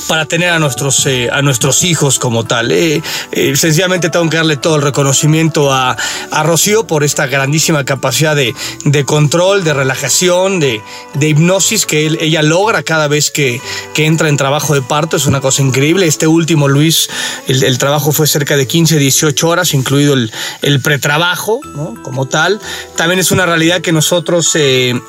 para 0.08 0.26
tener 0.26 0.50
a 0.50 0.60
nuestros, 0.60 1.06
eh, 1.06 1.30
a 1.32 1.42
nuestros 1.42 1.84
hijos 1.84 2.20
como 2.20 2.46
tal. 2.46 2.72
Eh, 2.72 3.02
eh, 3.32 3.56
sencillamente 3.56 4.10
tengo 4.10 4.30
que 4.30 4.38
darle 4.38 4.58
todo 4.58 4.78
el 4.78 4.82
reconocimiento 4.82 5.74
a, 5.74 5.96
a 6.32 6.44
Rocío 6.44 6.88
por 6.88 7.04
esta 7.04 7.28
grandísima 7.28 7.84
capacidad 7.84 8.36
de, 8.36 8.56
de 8.86 9.04
control, 9.04 9.64
de 9.64 9.74
relajación, 9.74 10.60
de, 10.60 10.82
de 11.14 11.30
hipnosis 11.30 11.86
que 11.86 12.06
ella 12.06 12.42
logra 12.42 12.84
cada 12.84 13.08
vez 13.08 13.32
que, 13.32 13.62
que, 13.94 14.06
entra 14.06 14.30
en 14.30 14.38
trabajo 14.38 14.74
de 14.74 14.82
parto. 14.82 15.18
Es 15.18 15.26
una 15.26 15.42
cosa 15.42 15.62
increíble. 15.62 16.08
Este 16.08 16.28
último, 16.28 16.68
Luis, 16.68 17.10
el, 17.48 17.78
trabajo 17.78 18.12
fue 18.12 18.28
cerca 18.28 18.56
de 18.56 18.66
15, 18.66 18.98
18 18.98 19.48
horas, 19.48 19.74
incluido 19.74 20.14
el, 20.14 20.32
el 20.62 20.82
pretrabajo 20.82 21.60
como 22.02 22.26
tal. 22.26 22.62
También 22.96 23.20
es 23.20 23.32
una 23.32 23.46
realidad 23.46 23.82
que 23.82 23.92
nosotros 23.92 24.58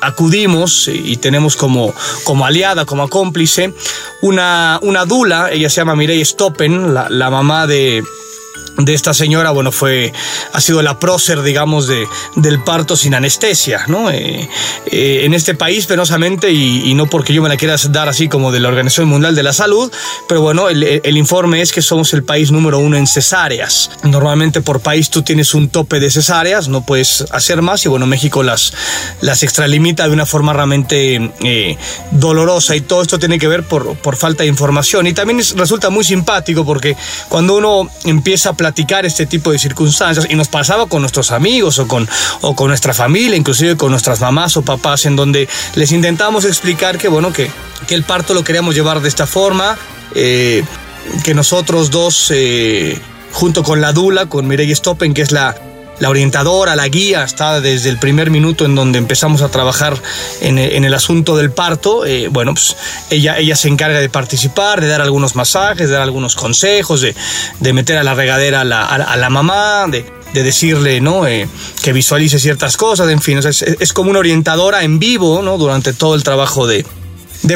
acudimos 0.01 0.87
y 0.87 1.17
tenemos 1.17 1.55
como, 1.55 1.93
como 2.23 2.45
aliada, 2.45 2.85
como 2.85 3.07
cómplice, 3.07 3.73
una 4.21 4.79
dula, 5.05 5.49
ella 5.51 5.69
se 5.69 5.77
llama 5.77 5.95
Mireille 5.95 6.25
Stoppen, 6.25 6.93
la, 6.93 7.29
mamá 7.29 7.67
de, 7.67 8.03
de 8.79 8.93
esta 8.93 9.13
señora, 9.13 9.51
bueno, 9.51 9.71
fue, 9.71 10.13
ha 10.53 10.61
sido 10.61 10.81
la 10.81 10.99
prócer, 10.99 11.41
digamos, 11.41 11.87
de, 11.87 12.07
del 12.35 12.63
parto 12.63 12.95
sin 12.95 13.13
anestesia, 13.13 13.85
¿no? 13.87 14.09
Eh, 14.09 14.49
eh, 14.87 15.21
en 15.23 15.33
este 15.33 15.53
país, 15.53 15.85
penosamente, 15.85 16.51
y, 16.51 16.93
no 16.93 17.07
porque 17.07 17.33
yo 17.33 17.41
me 17.41 17.49
la 17.49 17.57
quiera 17.57 17.75
dar 17.89 18.09
así 18.09 18.27
como 18.27 18.51
de 18.51 18.59
la 18.59 18.67
Organización 18.67 19.07
Mundial 19.07 19.35
de 19.35 19.43
la 19.43 19.53
Salud, 19.53 19.91
pero 20.27 20.41
bueno, 20.41 20.69
el, 20.69 21.17
informe 21.17 21.61
es 21.61 21.71
que 21.71 21.81
somos 21.81 22.13
el 22.13 22.23
país 22.23 22.51
número 22.51 22.79
uno 22.79 22.97
en 22.97 23.07
cesáreas. 23.07 23.91
Normalmente 24.03 24.61
por 24.61 24.81
país 24.81 25.09
tú 25.09 25.21
tienes 25.21 25.53
un 25.53 25.69
tope 25.69 25.99
de 25.99 26.09
cesáreas, 26.09 26.67
no 26.67 26.85
puedes 26.85 27.25
hacer 27.31 27.61
más, 27.61 27.85
y 27.85 27.89
bueno, 27.89 28.05
México 28.05 28.43
las, 28.43 28.73
las 29.21 29.43
extralimita 29.43 30.07
de 30.07 30.13
una 30.13 30.25
forma 30.25 30.53
realmente 30.53 31.31
eh, 31.43 31.77
dolorosa, 32.11 32.75
y 32.75 32.81
todo 32.81 33.01
esto 33.01 33.19
tiene 33.19 33.39
que 33.39 33.47
ver 33.47 33.63
por, 33.63 33.97
por 33.97 34.15
falta 34.15 34.43
de 34.43 34.49
información. 34.49 35.07
Y 35.07 35.13
también 35.13 35.41
resulta 35.55 35.89
muy 35.89 36.03
simpático 36.03 36.65
porque 36.65 36.95
cuando 37.29 37.57
uno 37.57 37.89
empieza 38.05 38.49
a 38.49 38.53
este 39.05 39.25
tipo 39.25 39.51
de 39.51 39.59
circunstancias 39.59 40.27
y 40.29 40.35
nos 40.35 40.47
pasaba 40.47 40.87
con 40.87 41.01
nuestros 41.01 41.31
amigos 41.31 41.79
o 41.79 41.87
con, 41.87 42.07
o 42.41 42.55
con 42.55 42.67
nuestra 42.67 42.93
familia, 42.93 43.37
inclusive 43.37 43.77
con 43.77 43.91
nuestras 43.91 44.19
mamás 44.19 44.57
o 44.57 44.61
papás, 44.61 45.05
en 45.05 45.15
donde 45.15 45.47
les 45.75 45.91
intentamos 45.91 46.45
explicar 46.45 46.97
que, 46.97 47.07
bueno, 47.07 47.31
que, 47.31 47.49
que 47.87 47.95
el 47.95 48.03
parto 48.03 48.33
lo 48.33 48.43
queríamos 48.43 48.75
llevar 48.75 49.01
de 49.01 49.09
esta 49.09 49.27
forma, 49.27 49.77
eh, 50.15 50.63
que 51.23 51.33
nosotros 51.33 51.91
dos, 51.91 52.31
eh, 52.33 52.99
junto 53.31 53.63
con 53.63 53.81
la 53.81 53.93
Dula, 53.93 54.25
con 54.25 54.47
Mireille 54.47 54.75
Stoppen, 54.75 55.13
que 55.13 55.21
es 55.21 55.31
la, 55.31 55.55
la 55.99 56.09
orientadora, 56.09 56.75
la 56.75 56.87
guía, 56.87 57.23
está 57.23 57.61
desde 57.61 57.89
el 57.89 57.99
primer 57.99 58.31
minuto 58.31 58.65
en 58.65 58.75
donde 58.75 58.97
empezamos 58.97 59.41
a 59.41 59.49
trabajar 59.49 59.97
en, 60.41 60.57
el 60.57 60.93
asunto 60.93 61.35
del 61.37 61.51
parto. 61.51 62.05
Eh, 62.05 62.27
bueno, 62.29 62.53
pues 62.53 62.75
ella, 63.09 63.37
ella 63.37 63.55
se 63.55 63.67
encarga 63.67 63.99
de 63.99 64.09
participar, 64.09 64.81
de 64.81 64.87
dar 64.87 65.01
algunos 65.01 65.35
masajes, 65.35 65.89
de 65.89 65.93
dar 65.93 66.03
algunos 66.03 66.35
consejos, 66.35 67.01
de, 67.01 67.73
meter 67.73 67.97
a 67.97 68.03
la 68.03 68.15
regadera 68.15 68.61
a 68.61 68.65
la, 68.65 69.29
mamá, 69.29 69.85
de, 69.87 70.05
de 70.33 70.43
decirle, 70.43 71.01
¿no? 71.01 71.27
Eh, 71.27 71.47
que 71.81 71.93
visualice 71.93 72.39
ciertas 72.39 72.77
cosas, 72.77 73.09
en 73.09 73.21
fin, 73.21 73.39
es, 73.39 73.93
como 73.93 74.09
una 74.09 74.19
orientadora 74.19 74.83
en 74.83 74.99
vivo, 74.99 75.41
¿no? 75.41 75.57
Durante 75.57 75.93
todo 75.93 76.15
el 76.15 76.23
trabajo 76.23 76.67
de, 76.67 76.85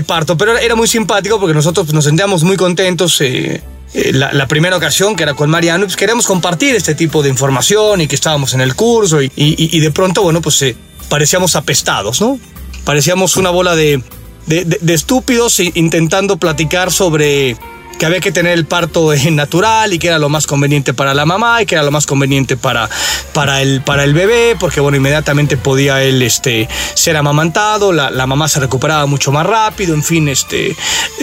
parto, 0.05 0.37
pero 0.37 0.57
era 0.57 0.75
muy 0.75 0.87
simpático 0.87 1.39
porque 1.39 1.53
nosotros 1.53 1.85
pues, 1.85 1.93
nos 1.93 2.05
sentíamos 2.05 2.43
muy 2.43 2.57
contentos. 2.57 3.19
Eh, 3.21 3.61
eh, 3.93 4.11
la, 4.13 4.47
primera 4.47 4.75
ocasión, 4.75 5.15
que 5.15 5.23
era 5.23 5.33
con 5.33 5.49
Mariano, 5.49 5.85
pues 5.85 5.95
queríamos 5.95 6.25
compartir 6.25 6.75
este 6.75 6.95
tipo 6.95 7.21
de 7.21 7.29
información 7.29 8.01
y 8.01 8.07
que 8.07 8.15
estábamos 8.15 8.53
en 8.53 8.61
el 8.61 8.75
curso 8.75 9.19
y, 9.21 9.79
de 9.79 9.91
pronto, 9.91 10.23
bueno, 10.23 10.41
pues 10.41 10.61
eh, 10.63 10.75
parecíamos 11.09 11.55
apestados, 11.55 12.19
¿no? 12.21 12.39
Parecíamos 12.85 13.37
una 13.37 13.49
bola 13.49 13.75
de, 13.75 14.01
de 14.47 14.93
estúpidos 14.93 15.59
intentando 15.59 16.37
platicar 16.37 16.91
sobre 16.91 17.55
que 18.03 18.07
había 18.07 18.19
que 18.19 18.33
tener 18.33 18.51
el 18.51 18.65
parto 18.65 19.13
natural 19.31 19.93
y 19.93 19.97
que 19.97 20.07
era 20.07 20.19
lo 20.19 20.27
más 20.27 20.45
conveniente 20.45 20.93
para 20.93 21.13
la 21.13 21.25
mamá 21.25 21.61
y 21.61 21.65
que 21.65 21.75
era 21.75 21.85
lo 21.85 21.91
más 21.91 22.05
conveniente 22.05 22.57
para, 22.57 22.89
para, 23.31 23.61
el, 23.61 23.81
para 23.81 24.03
el 24.03 24.13
bebé, 24.13 24.57
porque 24.59 24.81
bueno, 24.81 24.97
inmediatamente 24.97 25.55
podía 25.55 26.03
él 26.03 26.21
este, 26.21 26.67
ser 26.95 27.15
amamantado, 27.15 27.93
la, 27.93 28.11
la 28.11 28.27
mamá 28.27 28.49
se 28.49 28.59
recuperaba 28.59 29.05
mucho 29.05 29.31
más 29.31 29.45
rápido, 29.45 29.93
en 29.93 30.03
fin, 30.03 30.27
este, 30.27 30.75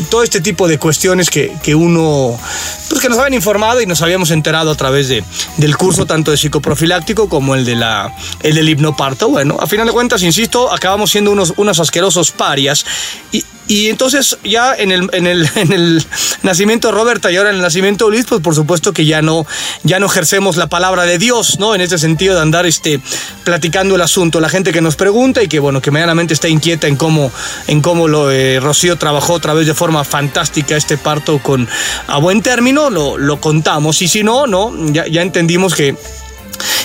todo 0.08 0.22
este 0.22 0.40
tipo 0.40 0.68
de 0.68 0.78
cuestiones 0.78 1.28
que, 1.28 1.52
que 1.62 1.75
uno, 1.75 2.40
pues 2.88 3.02
que 3.02 3.10
nos 3.10 3.18
habían 3.18 3.34
informado 3.34 3.82
y 3.82 3.87
nos 3.87 4.00
habíamos 4.00 4.30
enterado 4.30 4.70
a 4.70 4.75
través 4.75 5.10
de, 5.10 5.22
del 5.58 5.76
curso 5.76 6.06
tanto 6.06 6.30
de 6.30 6.38
psicoprofiláctico 6.38 7.28
como 7.28 7.56
el, 7.56 7.66
de 7.66 7.76
la, 7.76 8.16
el 8.42 8.54
del 8.54 8.66
hipnoparto. 8.70 9.28
Bueno, 9.28 9.58
a 9.60 9.66
final 9.66 9.87
de 9.87 9.92
cuentas, 9.92 10.22
insisto, 10.22 10.72
acabamos 10.72 11.10
siendo 11.10 11.30
unos, 11.30 11.52
unos 11.58 11.78
asquerosos 11.78 12.30
parias 12.30 12.87
y, 13.32 13.44
y 13.67 13.88
entonces 13.88 14.37
ya 14.43 14.75
en 14.75 14.90
el, 14.90 15.09
en 15.12 15.26
el, 15.26 15.49
en 15.57 15.73
el 15.73 16.05
nacimiento 16.43 16.88
de 16.88 16.95
Roberta 16.95 17.31
y 17.31 17.37
ahora 17.37 17.50
en 17.50 17.57
el 17.57 17.62
nacimiento 17.62 18.07
de 18.07 18.12
Luis, 18.12 18.26
pues 18.29 18.40
por 18.40 18.55
supuesto 18.55 18.93
que 18.93 19.05
ya 19.05 19.23
no, 19.23 19.47
ya 19.85 20.00
no 20.00 20.07
ejercemos 20.07 20.57
la 20.57 20.69
palabra 20.69 21.05
de 21.05 21.19
Dios, 21.19 21.59
¿no? 21.59 21.75
En 21.75 21.81
ese 21.81 21.99
sentido 21.99 22.35
de 22.35 22.43
andar 22.43 22.67
este, 22.67 23.00
platicando 23.45 23.95
el 23.95 24.00
asunto. 24.00 24.40
La 24.40 24.49
gente 24.49 24.73
que 24.73 24.81
nos 24.81 24.97
pregunta 24.97 25.43
y 25.43 25.49
que, 25.49 25.59
bueno, 25.59 25.81
que 25.81 25.90
medianamente 25.90 26.35
está 26.35 26.49
inquieta 26.49 26.87
en 26.87 26.97
cómo, 26.97 27.31
en 27.67 27.81
cómo 27.81 28.09
lo, 28.09 28.31
eh, 28.31 28.61
Rocío 28.61 28.97
trabajó 28.97 29.35
otra 29.35 29.55
vez 29.55 29.67
de 29.67 29.75
forma 29.75 30.05
fantástica 30.05 30.76
este 30.76 30.99
parto 30.99 31.38
con 31.38 31.69
a 32.07 32.19
buen 32.19 32.43
término, 32.43 32.90
lo, 32.90 33.19
lo 33.19 33.40
contamos. 33.40 34.02
Y 34.02 34.09
si 34.09 34.23
no, 34.23 34.47
no, 34.47 34.73
ya, 34.93 35.07
ya 35.07 35.23
entendimos 35.23 35.75
que 35.75 35.97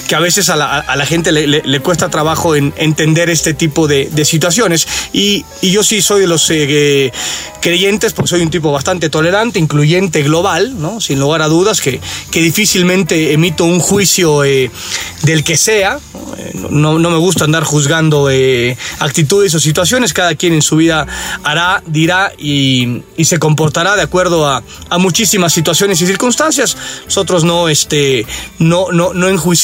que 0.08 0.16
a 0.16 0.20
veces 0.20 0.50
a 0.50 0.56
la, 0.56 1.06
gente 1.06 1.32
le, 1.32 1.80
cuesta 1.80 2.10
trabajo 2.10 2.56
en 2.56 2.74
entender 2.78 3.30
este 3.30 3.54
tipo 3.54 3.88
de, 3.88 4.26
situaciones. 4.26 4.88
Y, 5.14 5.46
yo 5.62 5.84
sí 5.84 6.02
soy 6.02 6.22
de 6.22 6.28
los 6.28 6.50
eh, 6.52 7.12
creyentes, 7.60 8.14
porque 8.14 8.30
soy 8.30 8.42
un 8.42 8.50
tipo 8.50 8.72
bastante 8.72 9.10
tolerante, 9.10 9.60
incluyente, 9.60 10.22
global, 10.24 10.80
¿no? 10.80 11.02
sin 11.02 11.20
lugar 11.20 11.42
a 11.42 11.48
dudas, 11.48 11.82
que, 11.82 12.00
que 12.32 12.42
difícilmente 12.42 13.34
emito 13.34 13.66
un 13.66 13.80
juicio 13.80 14.44
eh, 14.44 14.72
del 15.24 15.44
que 15.44 15.58
sea. 15.58 16.00
No, 16.70 17.00
no, 17.00 17.10
me 17.10 17.18
gusta 17.18 17.46
andar 17.46 17.64
juzgando 17.64 18.30
eh, 18.30 18.78
actitudes 19.00 19.54
o 19.56 19.60
situaciones, 19.60 20.14
cada 20.14 20.36
quien 20.36 20.54
en 20.54 20.62
su 20.62 20.76
vida 20.76 21.06
hará, 21.44 21.82
dirá 21.86 22.32
y, 22.38 23.04
y 23.18 23.26
se 23.26 23.40
comportará 23.40 23.96
de 23.96 24.02
acuerdo 24.02 24.48
a, 24.48 24.64
a, 24.90 24.98
muchísimas 24.98 25.54
situaciones 25.54 26.02
y 26.02 26.08
circunstancias. 26.08 26.78
Nosotros 27.06 27.44
no, 27.44 27.68
este, 27.68 28.26
no, 28.60 28.92
no, 28.92 29.14
no 29.14 29.28
enjuiciamos 29.28 29.55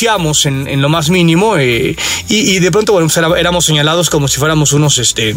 en, 0.46 0.82
lo 0.82 0.90
más 0.90 1.10
mínimo 1.10 1.58
eh, 1.58 1.96
y, 2.28 2.60
de 2.60 2.72
pronto 2.72 2.94
bueno, 2.94 3.08
pues 3.08 3.18
éramos 3.38 3.66
señalados 3.66 4.10
como 4.10 4.28
si 4.28 4.40
fuéramos 4.40 4.74
unos 4.74 4.98
este, 4.98 5.36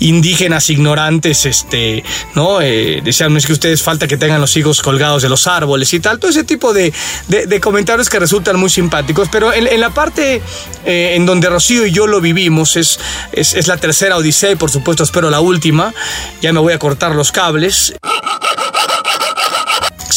indígenas 0.00 0.68
ignorantes, 0.70 1.46
este, 1.46 2.02
¿no? 2.34 2.60
Eh, 2.60 3.00
decían, 3.02 3.36
es 3.36 3.46
que 3.46 3.52
ustedes 3.52 3.82
falta 3.82 4.06
que 4.06 4.16
tengan 4.16 4.40
los 4.40 4.56
hijos 4.56 4.82
colgados 4.82 5.22
de 5.22 5.28
los 5.28 5.46
árboles 5.46 5.92
y 5.94 6.00
tal, 6.00 6.18
todo 6.18 6.30
ese 6.30 6.44
tipo 6.44 6.72
de, 6.72 6.92
de, 7.28 7.60
comentarios 7.60 8.08
que 8.08 8.18
resultan 8.18 8.58
muy 8.58 8.70
simpáticos, 8.70 9.28
pero 9.30 9.52
en, 9.52 9.80
la 9.80 9.90
parte 9.90 10.42
eh, 10.84 11.12
en 11.14 11.24
donde 11.26 11.48
Rocío 11.48 11.86
y 11.86 11.92
yo 11.92 12.06
lo 12.06 12.20
vivimos 12.20 12.76
es, 12.76 12.98
es, 13.32 13.54
es 13.54 13.68
la 13.68 13.76
tercera 13.76 14.16
odisea 14.16 14.50
y 14.50 14.56
por 14.56 14.70
supuesto 14.70 15.04
espero 15.04 15.30
la 15.30 15.40
última, 15.40 15.94
ya 16.40 16.52
me 16.52 16.60
voy 16.60 16.72
a 16.72 16.78
cortar 16.78 17.14
los 17.14 17.32
cables 17.32 17.94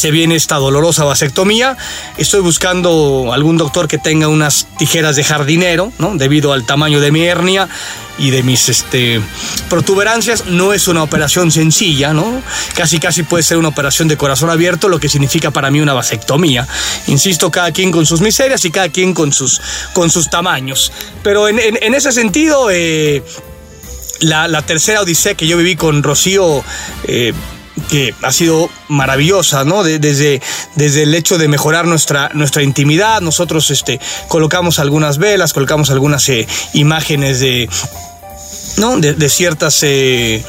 se 0.05 0.11
viene 0.11 0.35
esta 0.35 0.57
dolorosa 0.57 1.03
vasectomía. 1.03 1.75
Estoy 2.15 2.41
buscando 2.41 3.33
algún 3.33 3.57
doctor 3.57 3.87
que 3.87 3.97
tenga 3.97 4.27
unas 4.27 4.67
tijeras 4.77 5.15
de 5.15 5.23
jardinero, 5.23 5.91
¿no? 5.97 6.15
Debido 6.15 6.53
al 6.53 6.63
tamaño 6.63 6.99
de 6.99 7.11
mi 7.11 7.23
hernia 7.23 7.67
y 8.19 8.29
de 8.29 8.43
mis 8.43 8.69
este, 8.69 9.19
protuberancias. 9.67 10.45
No 10.45 10.73
es 10.73 10.87
una 10.87 11.01
operación 11.01 11.49
sencilla, 11.49 12.13
¿no? 12.13 12.39
Casi 12.75 12.99
casi 12.99 13.23
puede 13.23 13.41
ser 13.41 13.57
una 13.57 13.69
operación 13.69 14.07
de 14.07 14.15
corazón 14.15 14.51
abierto, 14.51 14.89
lo 14.89 14.99
que 14.99 15.09
significa 15.09 15.49
para 15.49 15.71
mí 15.71 15.81
una 15.81 15.93
vasectomía. 15.93 16.67
Insisto, 17.07 17.49
cada 17.49 17.71
quien 17.71 17.91
con 17.91 18.05
sus 18.05 18.21
miserias 18.21 18.63
y 18.63 18.69
cada 18.69 18.89
quien 18.89 19.15
con 19.15 19.33
sus, 19.33 19.59
con 19.93 20.11
sus 20.11 20.29
tamaños. 20.29 20.91
Pero 21.23 21.47
en, 21.49 21.95
ese 21.95 22.11
sentido... 22.11 22.69
Eh, 22.69 23.23
la, 24.19 24.61
tercera 24.61 25.01
odisea 25.01 25.35
que 25.35 25.45
yo 25.45 25.57
viví 25.57 25.75
con 25.75 26.01
Rocío 26.01 26.63
eh, 27.03 27.33
que 27.89 28.13
ha 28.21 28.31
sido 28.31 28.69
maravillosa, 28.87 29.63
¿no? 29.63 29.83
desde, 29.83 30.41
desde 30.75 31.03
el 31.03 31.13
hecho 31.13 31.37
de 31.37 31.47
mejorar 31.47 31.85
nuestra, 31.85 32.29
nuestra 32.33 32.63
intimidad, 32.63 33.21
nosotros 33.21 33.69
este, 33.71 33.99
colocamos 34.27 34.79
algunas 34.79 35.17
velas, 35.17 35.53
colocamos 35.53 35.89
algunas 35.89 36.27
eh, 36.29 36.47
imágenes 36.73 37.39
de, 37.39 37.69
¿no? 38.77 38.97
de, 38.97 39.29
ciertas 39.29 39.79
eh, 39.83 40.43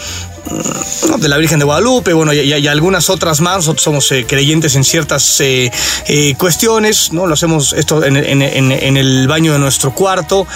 de 1.19 1.29
la 1.29 1.37
Virgen 1.37 1.59
de 1.59 1.65
Guadalupe, 1.65 2.13
bueno, 2.13 2.33
y, 2.33 2.67
algunas 2.67 3.11
otras 3.11 3.41
más. 3.41 3.57
Nosotros 3.57 3.83
somos 3.83 4.13
eh, 4.13 4.25
creyentes 4.27 4.75
en 4.77 4.85
ciertas 4.85 5.41
eh, 5.41 5.71
eh, 6.07 6.35
cuestiones, 6.37 7.13
¿no? 7.13 7.27
Lo 7.27 7.35
hacemos 7.35 7.73
esto 7.73 8.05
en, 8.05 8.17
el 8.17 9.29
baño 9.29 9.53
de 9.53 9.59
nuestro 9.59 9.93
cuarto, 9.93 10.47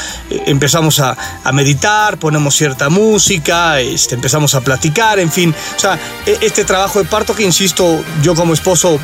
empezamos 0.46 1.00
a, 1.00 1.16
meditar, 1.52 2.18
ponemos 2.18 2.54
cierta 2.54 2.88
música, 2.88 3.80
este, 3.80 4.14
empezamos 4.14 4.54
a 4.54 4.60
platicar, 4.60 5.18
en 5.18 5.30
fin. 5.30 5.54
O 5.76 5.80
sea, 5.80 5.98
e, 6.26 6.38
este 6.40 6.64
trabajo 6.64 6.98
de 6.98 7.06
parto 7.06 7.34
que, 7.34 7.42
insisto, 7.42 8.02
yo 8.22 8.34
como 8.34 8.54
esposo 8.54 9.00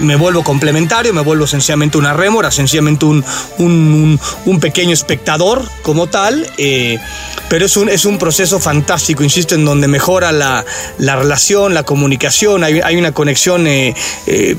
me 0.00 0.16
vuelvo 0.16 0.42
complementario, 0.42 1.12
me 1.12 1.20
vuelvo 1.20 1.46
sencillamente 1.46 1.98
una 1.98 2.12
rémora, 2.12 2.50
sencillamente 2.50 3.04
un, 3.04 3.24
un, 3.58 4.60
pequeño 4.60 4.92
espectador 4.92 5.62
como 5.82 6.08
tal, 6.08 6.50
eh, 6.58 6.98
pero 7.48 7.66
es 7.66 7.76
un, 7.76 7.88
es 7.88 8.04
un 8.04 8.18
proceso 8.18 8.58
fantástico, 8.58 9.22
insisto, 9.22 9.54
en 9.54 9.64
donde 9.64 9.88
mejora 9.88 10.32
la, 10.32 10.64
relación, 10.98 11.74
la 11.74 11.84
comunicación, 11.84 12.64
hay, 12.64 12.80
hay 12.80 12.96
una 12.96 13.12
conexión 13.12 13.66
eh, 13.66 13.94
eh, 14.26 14.56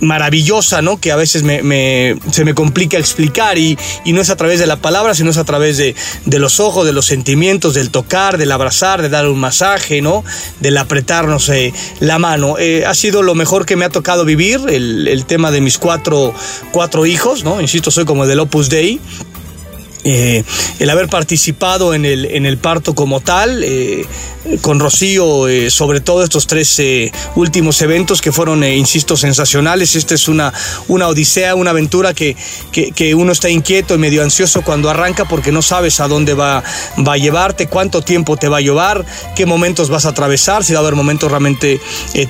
maravillosa, 0.00 0.82
¿no? 0.82 1.00
Que 1.00 1.12
a 1.12 1.16
veces 1.16 1.42
me, 1.42 2.16
se 2.30 2.44
me 2.44 2.54
complica 2.54 2.98
explicar 2.98 3.58
y, 3.58 3.78
no 4.06 4.20
es 4.20 4.30
a 4.30 4.36
través 4.36 4.58
de 4.58 4.66
la 4.66 4.76
palabra, 4.76 5.14
sino 5.14 5.30
es 5.30 5.36
a 5.36 5.44
través 5.44 5.76
de, 5.76 5.94
los 6.38 6.60
ojos, 6.60 6.86
de 6.86 6.92
los 6.92 7.06
sentimientos, 7.06 7.74
del 7.74 7.90
tocar, 7.90 8.38
del 8.38 8.52
abrazar, 8.52 9.02
de 9.02 9.08
dar 9.08 9.28
un 9.28 9.38
masaje, 9.38 10.02
¿no? 10.02 10.24
Del 10.60 10.76
apretarnos 10.76 11.48
eh, 11.50 11.72
la 12.00 12.18
mano. 12.18 12.56
Eh, 12.58 12.84
ha 12.86 12.94
sido 12.94 13.22
lo 13.22 13.34
mejor 13.34 13.66
que 13.66 13.76
me 13.76 13.84
ha 13.84 13.90
tocado 13.90 14.24
vivir, 14.24 14.60
el, 14.68 15.24
tema 15.26 15.50
de 15.50 15.60
mis 15.60 15.78
cuatro, 15.78 16.32
cuatro 16.72 17.04
hijos, 17.04 17.44
¿no? 17.44 17.60
Insisto, 17.60 17.90
soy 17.90 18.04
como 18.04 18.26
del 18.26 18.40
Opus 18.40 18.68
Dei. 18.68 19.00
Eh, 20.10 20.42
el 20.78 20.88
haber 20.88 21.08
participado 21.08 21.92
en 21.92 22.06
el, 22.06 22.24
en 22.24 22.46
el 22.46 22.56
parto 22.56 22.94
como 22.94 23.20
tal, 23.20 23.62
eh, 23.62 24.06
con 24.62 24.80
Rocío, 24.80 25.48
eh, 25.48 25.70
sobre 25.70 26.00
todo 26.00 26.24
estos 26.24 26.46
tres 26.46 26.80
últimos 27.34 27.82
eventos 27.82 28.22
que 28.22 28.32
fueron, 28.32 28.64
insisto, 28.64 29.18
sensacionales. 29.18 29.96
Esta 29.96 30.14
es 30.14 30.26
una, 30.28 30.54
una 30.86 31.08
odisea, 31.08 31.54
una 31.54 31.70
aventura 31.70 32.14
que, 32.14 32.36
que, 32.72 33.14
uno 33.14 33.32
está 33.32 33.50
inquieto 33.50 33.94
y 33.94 33.98
medio 33.98 34.22
ansioso 34.22 34.62
cuando 34.62 34.88
arranca 34.88 35.26
porque 35.26 35.52
no 35.52 35.60
sabes 35.60 36.00
a 36.00 36.08
dónde 36.08 36.32
va, 36.32 36.62
va 37.06 37.12
a 37.12 37.18
llevarte, 37.18 37.66
cuánto 37.66 38.00
tiempo 38.00 38.38
te 38.38 38.48
va 38.48 38.58
a 38.58 38.60
llevar, 38.62 39.04
qué 39.36 39.44
momentos 39.44 39.90
vas 39.90 40.06
a 40.06 40.10
atravesar, 40.10 40.64
si 40.64 40.72
va 40.72 40.78
a 40.78 40.82
haber 40.82 40.94
momentos 40.94 41.30
realmente 41.30 41.80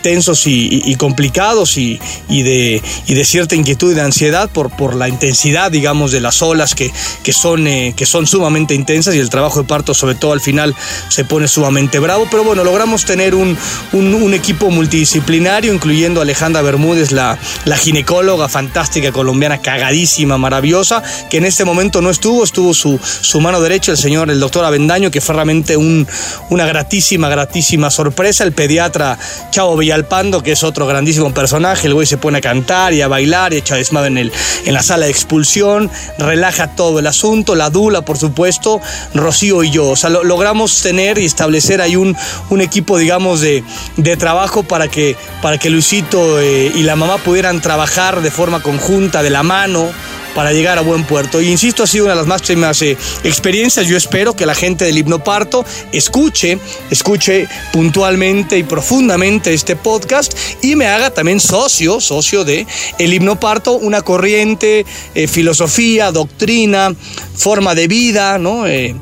tensos 0.03 0.47
y, 0.47 0.97
complicados 0.97 1.77
y, 1.77 2.01
y, 2.29 2.43
de, 2.43 2.83
y 3.07 3.15
de 3.15 3.25
cierta 3.25 3.55
inquietud 3.55 3.93
y 3.93 3.95
de 3.95 4.01
ansiedad 4.01 4.51
por, 4.51 4.75
por 4.75 4.97
la 4.97 5.09
intensidad, 5.09 5.71
digamos, 5.71 6.11
de 6.11 6.21
las 6.21 6.43
olas 6.43 6.75
que, 6.75 6.91
que 7.23 7.33
son 7.33 7.68
que 7.97 8.07
son 8.07 8.27
sumamente 8.27 8.75
intensas 8.75 9.15
y 9.15 9.19
el 9.19 9.31
trabajo 9.31 9.61
de 9.61 9.69
parto, 9.69 9.95
sobre 9.95 10.15
todo 10.15 10.33
al 10.33 10.41
final, 10.41 10.75
se 11.09 11.25
pone 11.25 11.49
sumamente 11.49 11.99
bravo. 11.99 12.27
Pero 12.31 12.45
bueno, 12.45 12.65
logramos 12.65 13.05
tener 13.05 13.35
un, 13.35 13.57
un, 13.93 14.35
equipo 14.35 14.71
multidisciplinario, 14.71 15.73
incluyendo 15.73 16.21
a 16.21 16.23
Alejandra 16.23 16.63
Bermúdez, 16.63 17.13
la, 17.13 17.39
la 17.65 17.77
ginecóloga 17.77 18.49
fantástica 18.49 19.13
colombiana, 19.13 19.59
cagadísima, 19.59 20.39
maravillosa, 20.39 21.03
que 21.31 21.39
en 21.39 21.45
este 21.45 21.65
momento 21.65 22.01
no 22.01 22.11
estuvo, 22.11 22.45
estuvo 22.45 22.75
su, 22.75 23.01
su 23.03 23.41
mano 23.41 23.61
derecha, 23.61 23.93
el 23.93 23.99
señor, 23.99 24.31
el 24.31 24.41
doctor 24.41 24.65
Avendaño, 24.65 25.11
que 25.11 25.21
fue 25.21 25.35
realmente 25.35 25.77
un, 25.77 26.07
una 26.51 26.67
gratísima, 26.67 27.29
gratísima 27.29 27.91
sorpresa. 27.91 28.45
El 28.45 28.53
pediatra 28.53 29.19
Chavo 29.51 29.77
Villalpando, 29.77 30.43
que 30.43 30.53
es 30.53 30.63
otro 30.63 30.87
grandísimo 30.87 31.33
personaje, 31.33 31.87
el 31.87 31.95
güey 31.95 32.07
se 32.07 32.19
pone 32.19 32.39
a 32.39 32.41
cantar 32.41 32.93
y 32.93 33.03
a 33.03 33.09
bailar 33.09 33.53
y 33.53 33.57
echa 33.57 33.77
desmadre 33.77 34.09
en, 34.09 34.19
en 34.19 34.75
la 34.75 34.83
sala 34.83 35.07
de 35.07 35.13
expulsión, 35.13 35.91
relaja 36.19 36.75
todo 36.75 36.99
el 36.99 37.07
asunto, 37.07 37.48
la 37.55 37.71
Dula, 37.71 38.03
por 38.03 38.19
supuesto, 38.19 38.81
Rocío 39.15 39.63
y 39.63 39.71
yo. 39.71 39.89
O 39.89 39.97
sea, 39.97 40.11
logramos 40.11 40.83
tener 40.83 41.19
y 41.19 41.25
establecer 41.25 41.81
ahí 41.81 41.97
un, 41.97 42.17
un 42.51 42.61
equipo, 42.61 42.99
digamos, 42.99 43.41
de, 43.41 43.65
de, 43.97 44.17
trabajo 44.17 44.63
para 44.63 44.89
que, 44.89 45.17
para 45.43 45.59
que 45.59 45.71
Luisito 45.71 46.41
eh, 46.41 46.73
y 46.75 46.83
la 46.83 46.97
mamá 46.97 47.19
pudieran 47.19 47.61
trabajar 47.61 48.21
de 48.21 48.31
forma 48.31 48.63
conjunta, 48.63 49.23
de 49.23 49.31
la 49.31 49.43
mano, 49.43 49.89
para 50.39 50.53
llegar 50.53 50.79
a 50.79 50.83
buen 50.83 51.03
puerto. 51.03 51.43
Y 51.43 51.49
insisto, 51.49 51.83
ha 51.83 51.89
sido 51.89 52.05
una 52.05 52.15
de 52.15 52.21
las 52.21 52.29
máximas 52.29 52.81
eh, 52.83 52.97
experiencias. 53.25 53.89
Yo 53.89 53.97
espero 53.97 54.37
que 54.37 54.47
la 54.47 54.55
gente 54.55 54.85
del 54.85 54.97
hipnoparto 54.97 55.65
escuche, 55.91 56.61
escuche 56.93 57.49
puntualmente 57.73 58.57
y 58.57 58.63
profundamente 58.63 59.53
este 59.53 59.75
podcast 59.75 60.33
y 60.63 60.77
me 60.77 60.87
haga 60.87 61.11
también 61.11 61.41
socio, 61.41 62.01
socio 62.01 62.45
de 62.45 62.69
el 63.01 63.13
hipnoparto, 63.15 63.73
una 63.73 64.03
corriente, 64.03 64.87
eh, 65.17 65.27
filosofía, 65.27 66.13
doctrina, 66.13 66.95
forma 67.35 67.75
de 67.75 67.89
vida, 67.89 68.39
¿no? 68.39 68.69
Eh, 68.69 68.95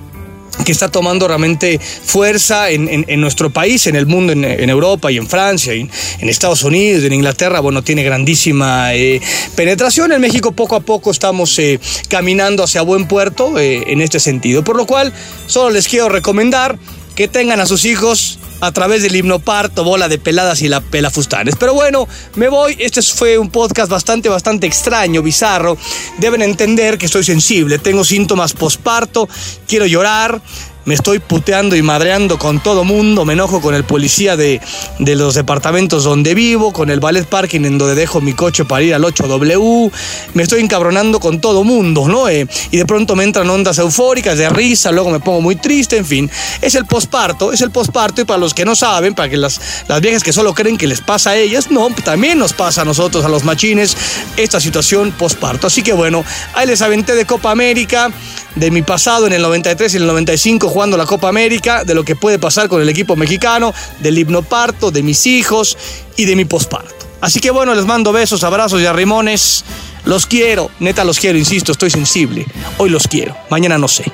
que 0.65 0.73
está 0.73 0.91
tomando 0.91 1.29
realmente 1.29 1.79
fuerza 1.79 2.71
en, 2.71 3.21
nuestro 3.21 3.51
país, 3.51 3.87
en 3.87 3.97
el 3.97 4.07
mundo, 4.07 4.33
en, 4.33 4.71
Europa 4.71 5.11
y 5.13 5.17
en 5.17 5.29
Francia, 5.29 5.75
y 5.75 5.89
en 6.19 6.29
Estados 6.29 6.63
Unidos, 6.65 7.05
en 7.05 7.13
Inglaterra, 7.13 7.61
bueno, 7.61 7.83
tiene 7.83 8.03
grandísima 8.03 8.95
eh, 8.95 9.21
penetración. 9.55 10.13
En 10.13 10.21
México 10.21 10.53
poco 10.53 10.77
a 10.77 10.81
poco 10.81 11.11
estamos 11.11 11.59
eh, 11.59 11.79
caminando 12.09 12.63
hacia 12.63 12.83
buen 12.83 13.07
puerto 13.07 13.59
eh, 13.59 13.85
en 13.87 14.01
este 14.01 14.21
sentido. 14.21 14.65
Por 14.65 14.77
lo 14.77 14.87
cual, 14.87 15.13
solo 15.47 15.71
les 15.71 15.89
quiero 15.89 16.09
recomendar 16.09 16.79
que 17.15 17.29
tengan 17.29 17.61
a 17.61 17.67
sus 17.67 17.85
hijos 17.85 18.39
a 18.61 18.73
través 18.73 19.03
del 19.03 19.17
himnoparto, 19.17 19.85
bola 19.85 20.09
de 20.09 20.19
peladas 20.19 20.63
y 20.63 20.69
la 20.69 20.81
pelafustanes. 20.81 21.57
Pero 21.57 21.75
bueno, 21.75 22.09
me 22.35 22.49
voy. 22.49 22.77
Este 22.79 23.03
fue 23.03 23.39
un 23.39 23.51
podcast 23.51 23.91
bastante, 23.91 24.29
bastante 24.29 24.67
extraño, 24.67 25.23
bizarro. 25.23 25.77
Deben 26.19 26.43
entender 26.43 26.99
que 26.99 27.07
estoy 27.07 27.25
sensible. 27.25 27.79
Tengo 27.79 28.05
síntomas 28.05 28.53
posparto, 28.53 29.29
quiero 29.67 29.87
llorar 29.87 30.41
me 30.87 30.95
estoy 30.95 31.19
puteando 31.19 31.77
y 31.77 31.83
madreando 31.83 32.39
con 32.39 32.63
todo 32.63 32.85
mundo, 32.85 33.25
me 33.25 33.35
enojo 33.35 33.61
con 33.61 33.75
el 33.75 33.85
policía 33.85 34.37
de, 34.37 34.61
los 34.99 35.35
departamentos 35.35 36.05
donde 36.05 36.35
vivo, 36.35 36.73
con 36.73 36.91
el 36.91 37.01
ballet 37.01 37.27
parking 37.27 37.63
en 37.65 37.77
donde 37.77 37.97
dejo 37.97 38.21
mi 38.21 38.33
coche 38.33 38.65
para 38.65 38.83
ir 38.83 38.95
al 38.95 39.03
8W, 39.03 39.91
me 40.35 40.43
estoy 40.45 40.61
encabronando 40.61 41.19
con 41.19 41.41
todo 41.41 41.65
mundo, 41.65 42.07
¿no? 42.09 42.29
Eh, 42.29 42.47
y 42.71 42.77
de 42.77 42.87
pronto 42.87 43.17
me 43.17 43.25
entran 43.25 43.51
ondas 43.51 43.79
eufóricas 43.79 44.39
de 44.39 44.49
risa, 44.49 44.93
luego 44.93 45.11
me 45.11 45.19
pongo 45.19 45.41
muy 45.41 45.57
triste, 45.57 45.97
en 45.97 46.07
fin, 46.07 46.31
es 46.63 46.77
el 46.77 46.87
posparto, 46.87 47.53
es 47.53 47.61
el 47.61 47.73
posparto 47.73 48.21
y 48.21 48.25
para 48.25 48.39
los 48.39 48.55
que 48.55 48.65
no 48.65 48.77
saben, 48.77 49.15
para 49.15 49.29
que 49.29 49.37
las, 49.37 49.61
las 49.89 50.01
viejas 50.01 50.23
que 50.23 50.33
solo 50.33 50.55
creen 50.55 50.79
que 50.79 50.87
les 50.87 51.01
pasa 51.01 51.31
a 51.31 51.37
ellas, 51.37 51.69
no, 51.69 51.89
también 52.05 52.39
nos 52.39 52.53
pasa 52.53 52.83
a 52.83 52.85
nosotros, 52.85 53.25
a 53.25 53.29
los 53.29 53.43
machines, 53.43 53.97
esta 54.37 54.61
situación 54.61 55.11
posparto. 55.11 55.67
Así 55.67 55.83
que 55.83 55.93
bueno, 55.93 56.25
ahí 56.55 56.69
les 56.69 56.81
aventé 56.81 57.17
de 57.17 57.27
Copa 57.27 57.51
América, 57.51 58.13
de 58.57 58.71
mi 58.71 58.83
pasado 58.83 59.27
en 59.27 59.33
el 59.33 59.43
93 59.43 59.95
y 59.95 59.97
el 59.99 60.07
95 60.07 60.69
jugando 60.69 60.97
la 60.97 61.07
Copa 61.07 61.29
América, 61.29 61.85
de 61.85 61.95
lo 61.95 62.05
que 62.05 62.17
puede 62.17 62.39
pasar 62.39 62.69
con 62.69 62.83
el 62.83 62.89
equipo 62.89 63.15
mexicano, 63.15 63.73
del 64.01 64.19
hipnoparto, 64.19 64.91
de 64.91 65.03
mis 65.03 65.27
hijos 65.27 65.79
y 66.17 66.25
de 66.25 66.35
mi 66.35 66.45
posparto. 66.45 66.95
Así 67.21 67.41
que 67.41 67.51
bueno, 67.51 67.75
les 67.75 67.87
mando 67.87 68.13
besos, 68.13 68.43
abrazos 68.45 68.81
y 68.81 68.87
arrimones. 68.87 69.65
Los 70.05 70.27
quiero, 70.27 70.71
neta 70.81 71.05
los 71.05 71.19
quiero, 71.19 71.39
insisto, 71.39 71.73
estoy 71.73 71.91
sensible. 71.91 72.47
Hoy 72.79 72.91
los 72.91 73.07
quiero, 73.07 73.37
mañana 73.51 73.79
no 73.79 73.89
sé. 73.89 74.05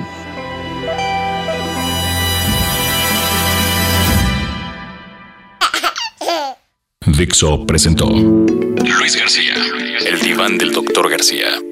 Dixo 7.07 7.67
presentó 7.67 8.09
Luis 8.09 9.17
García, 9.17 9.55
el 10.07 10.21
diván 10.21 10.59
del 10.59 10.73
doctor 10.73 11.11
García. 11.11 11.72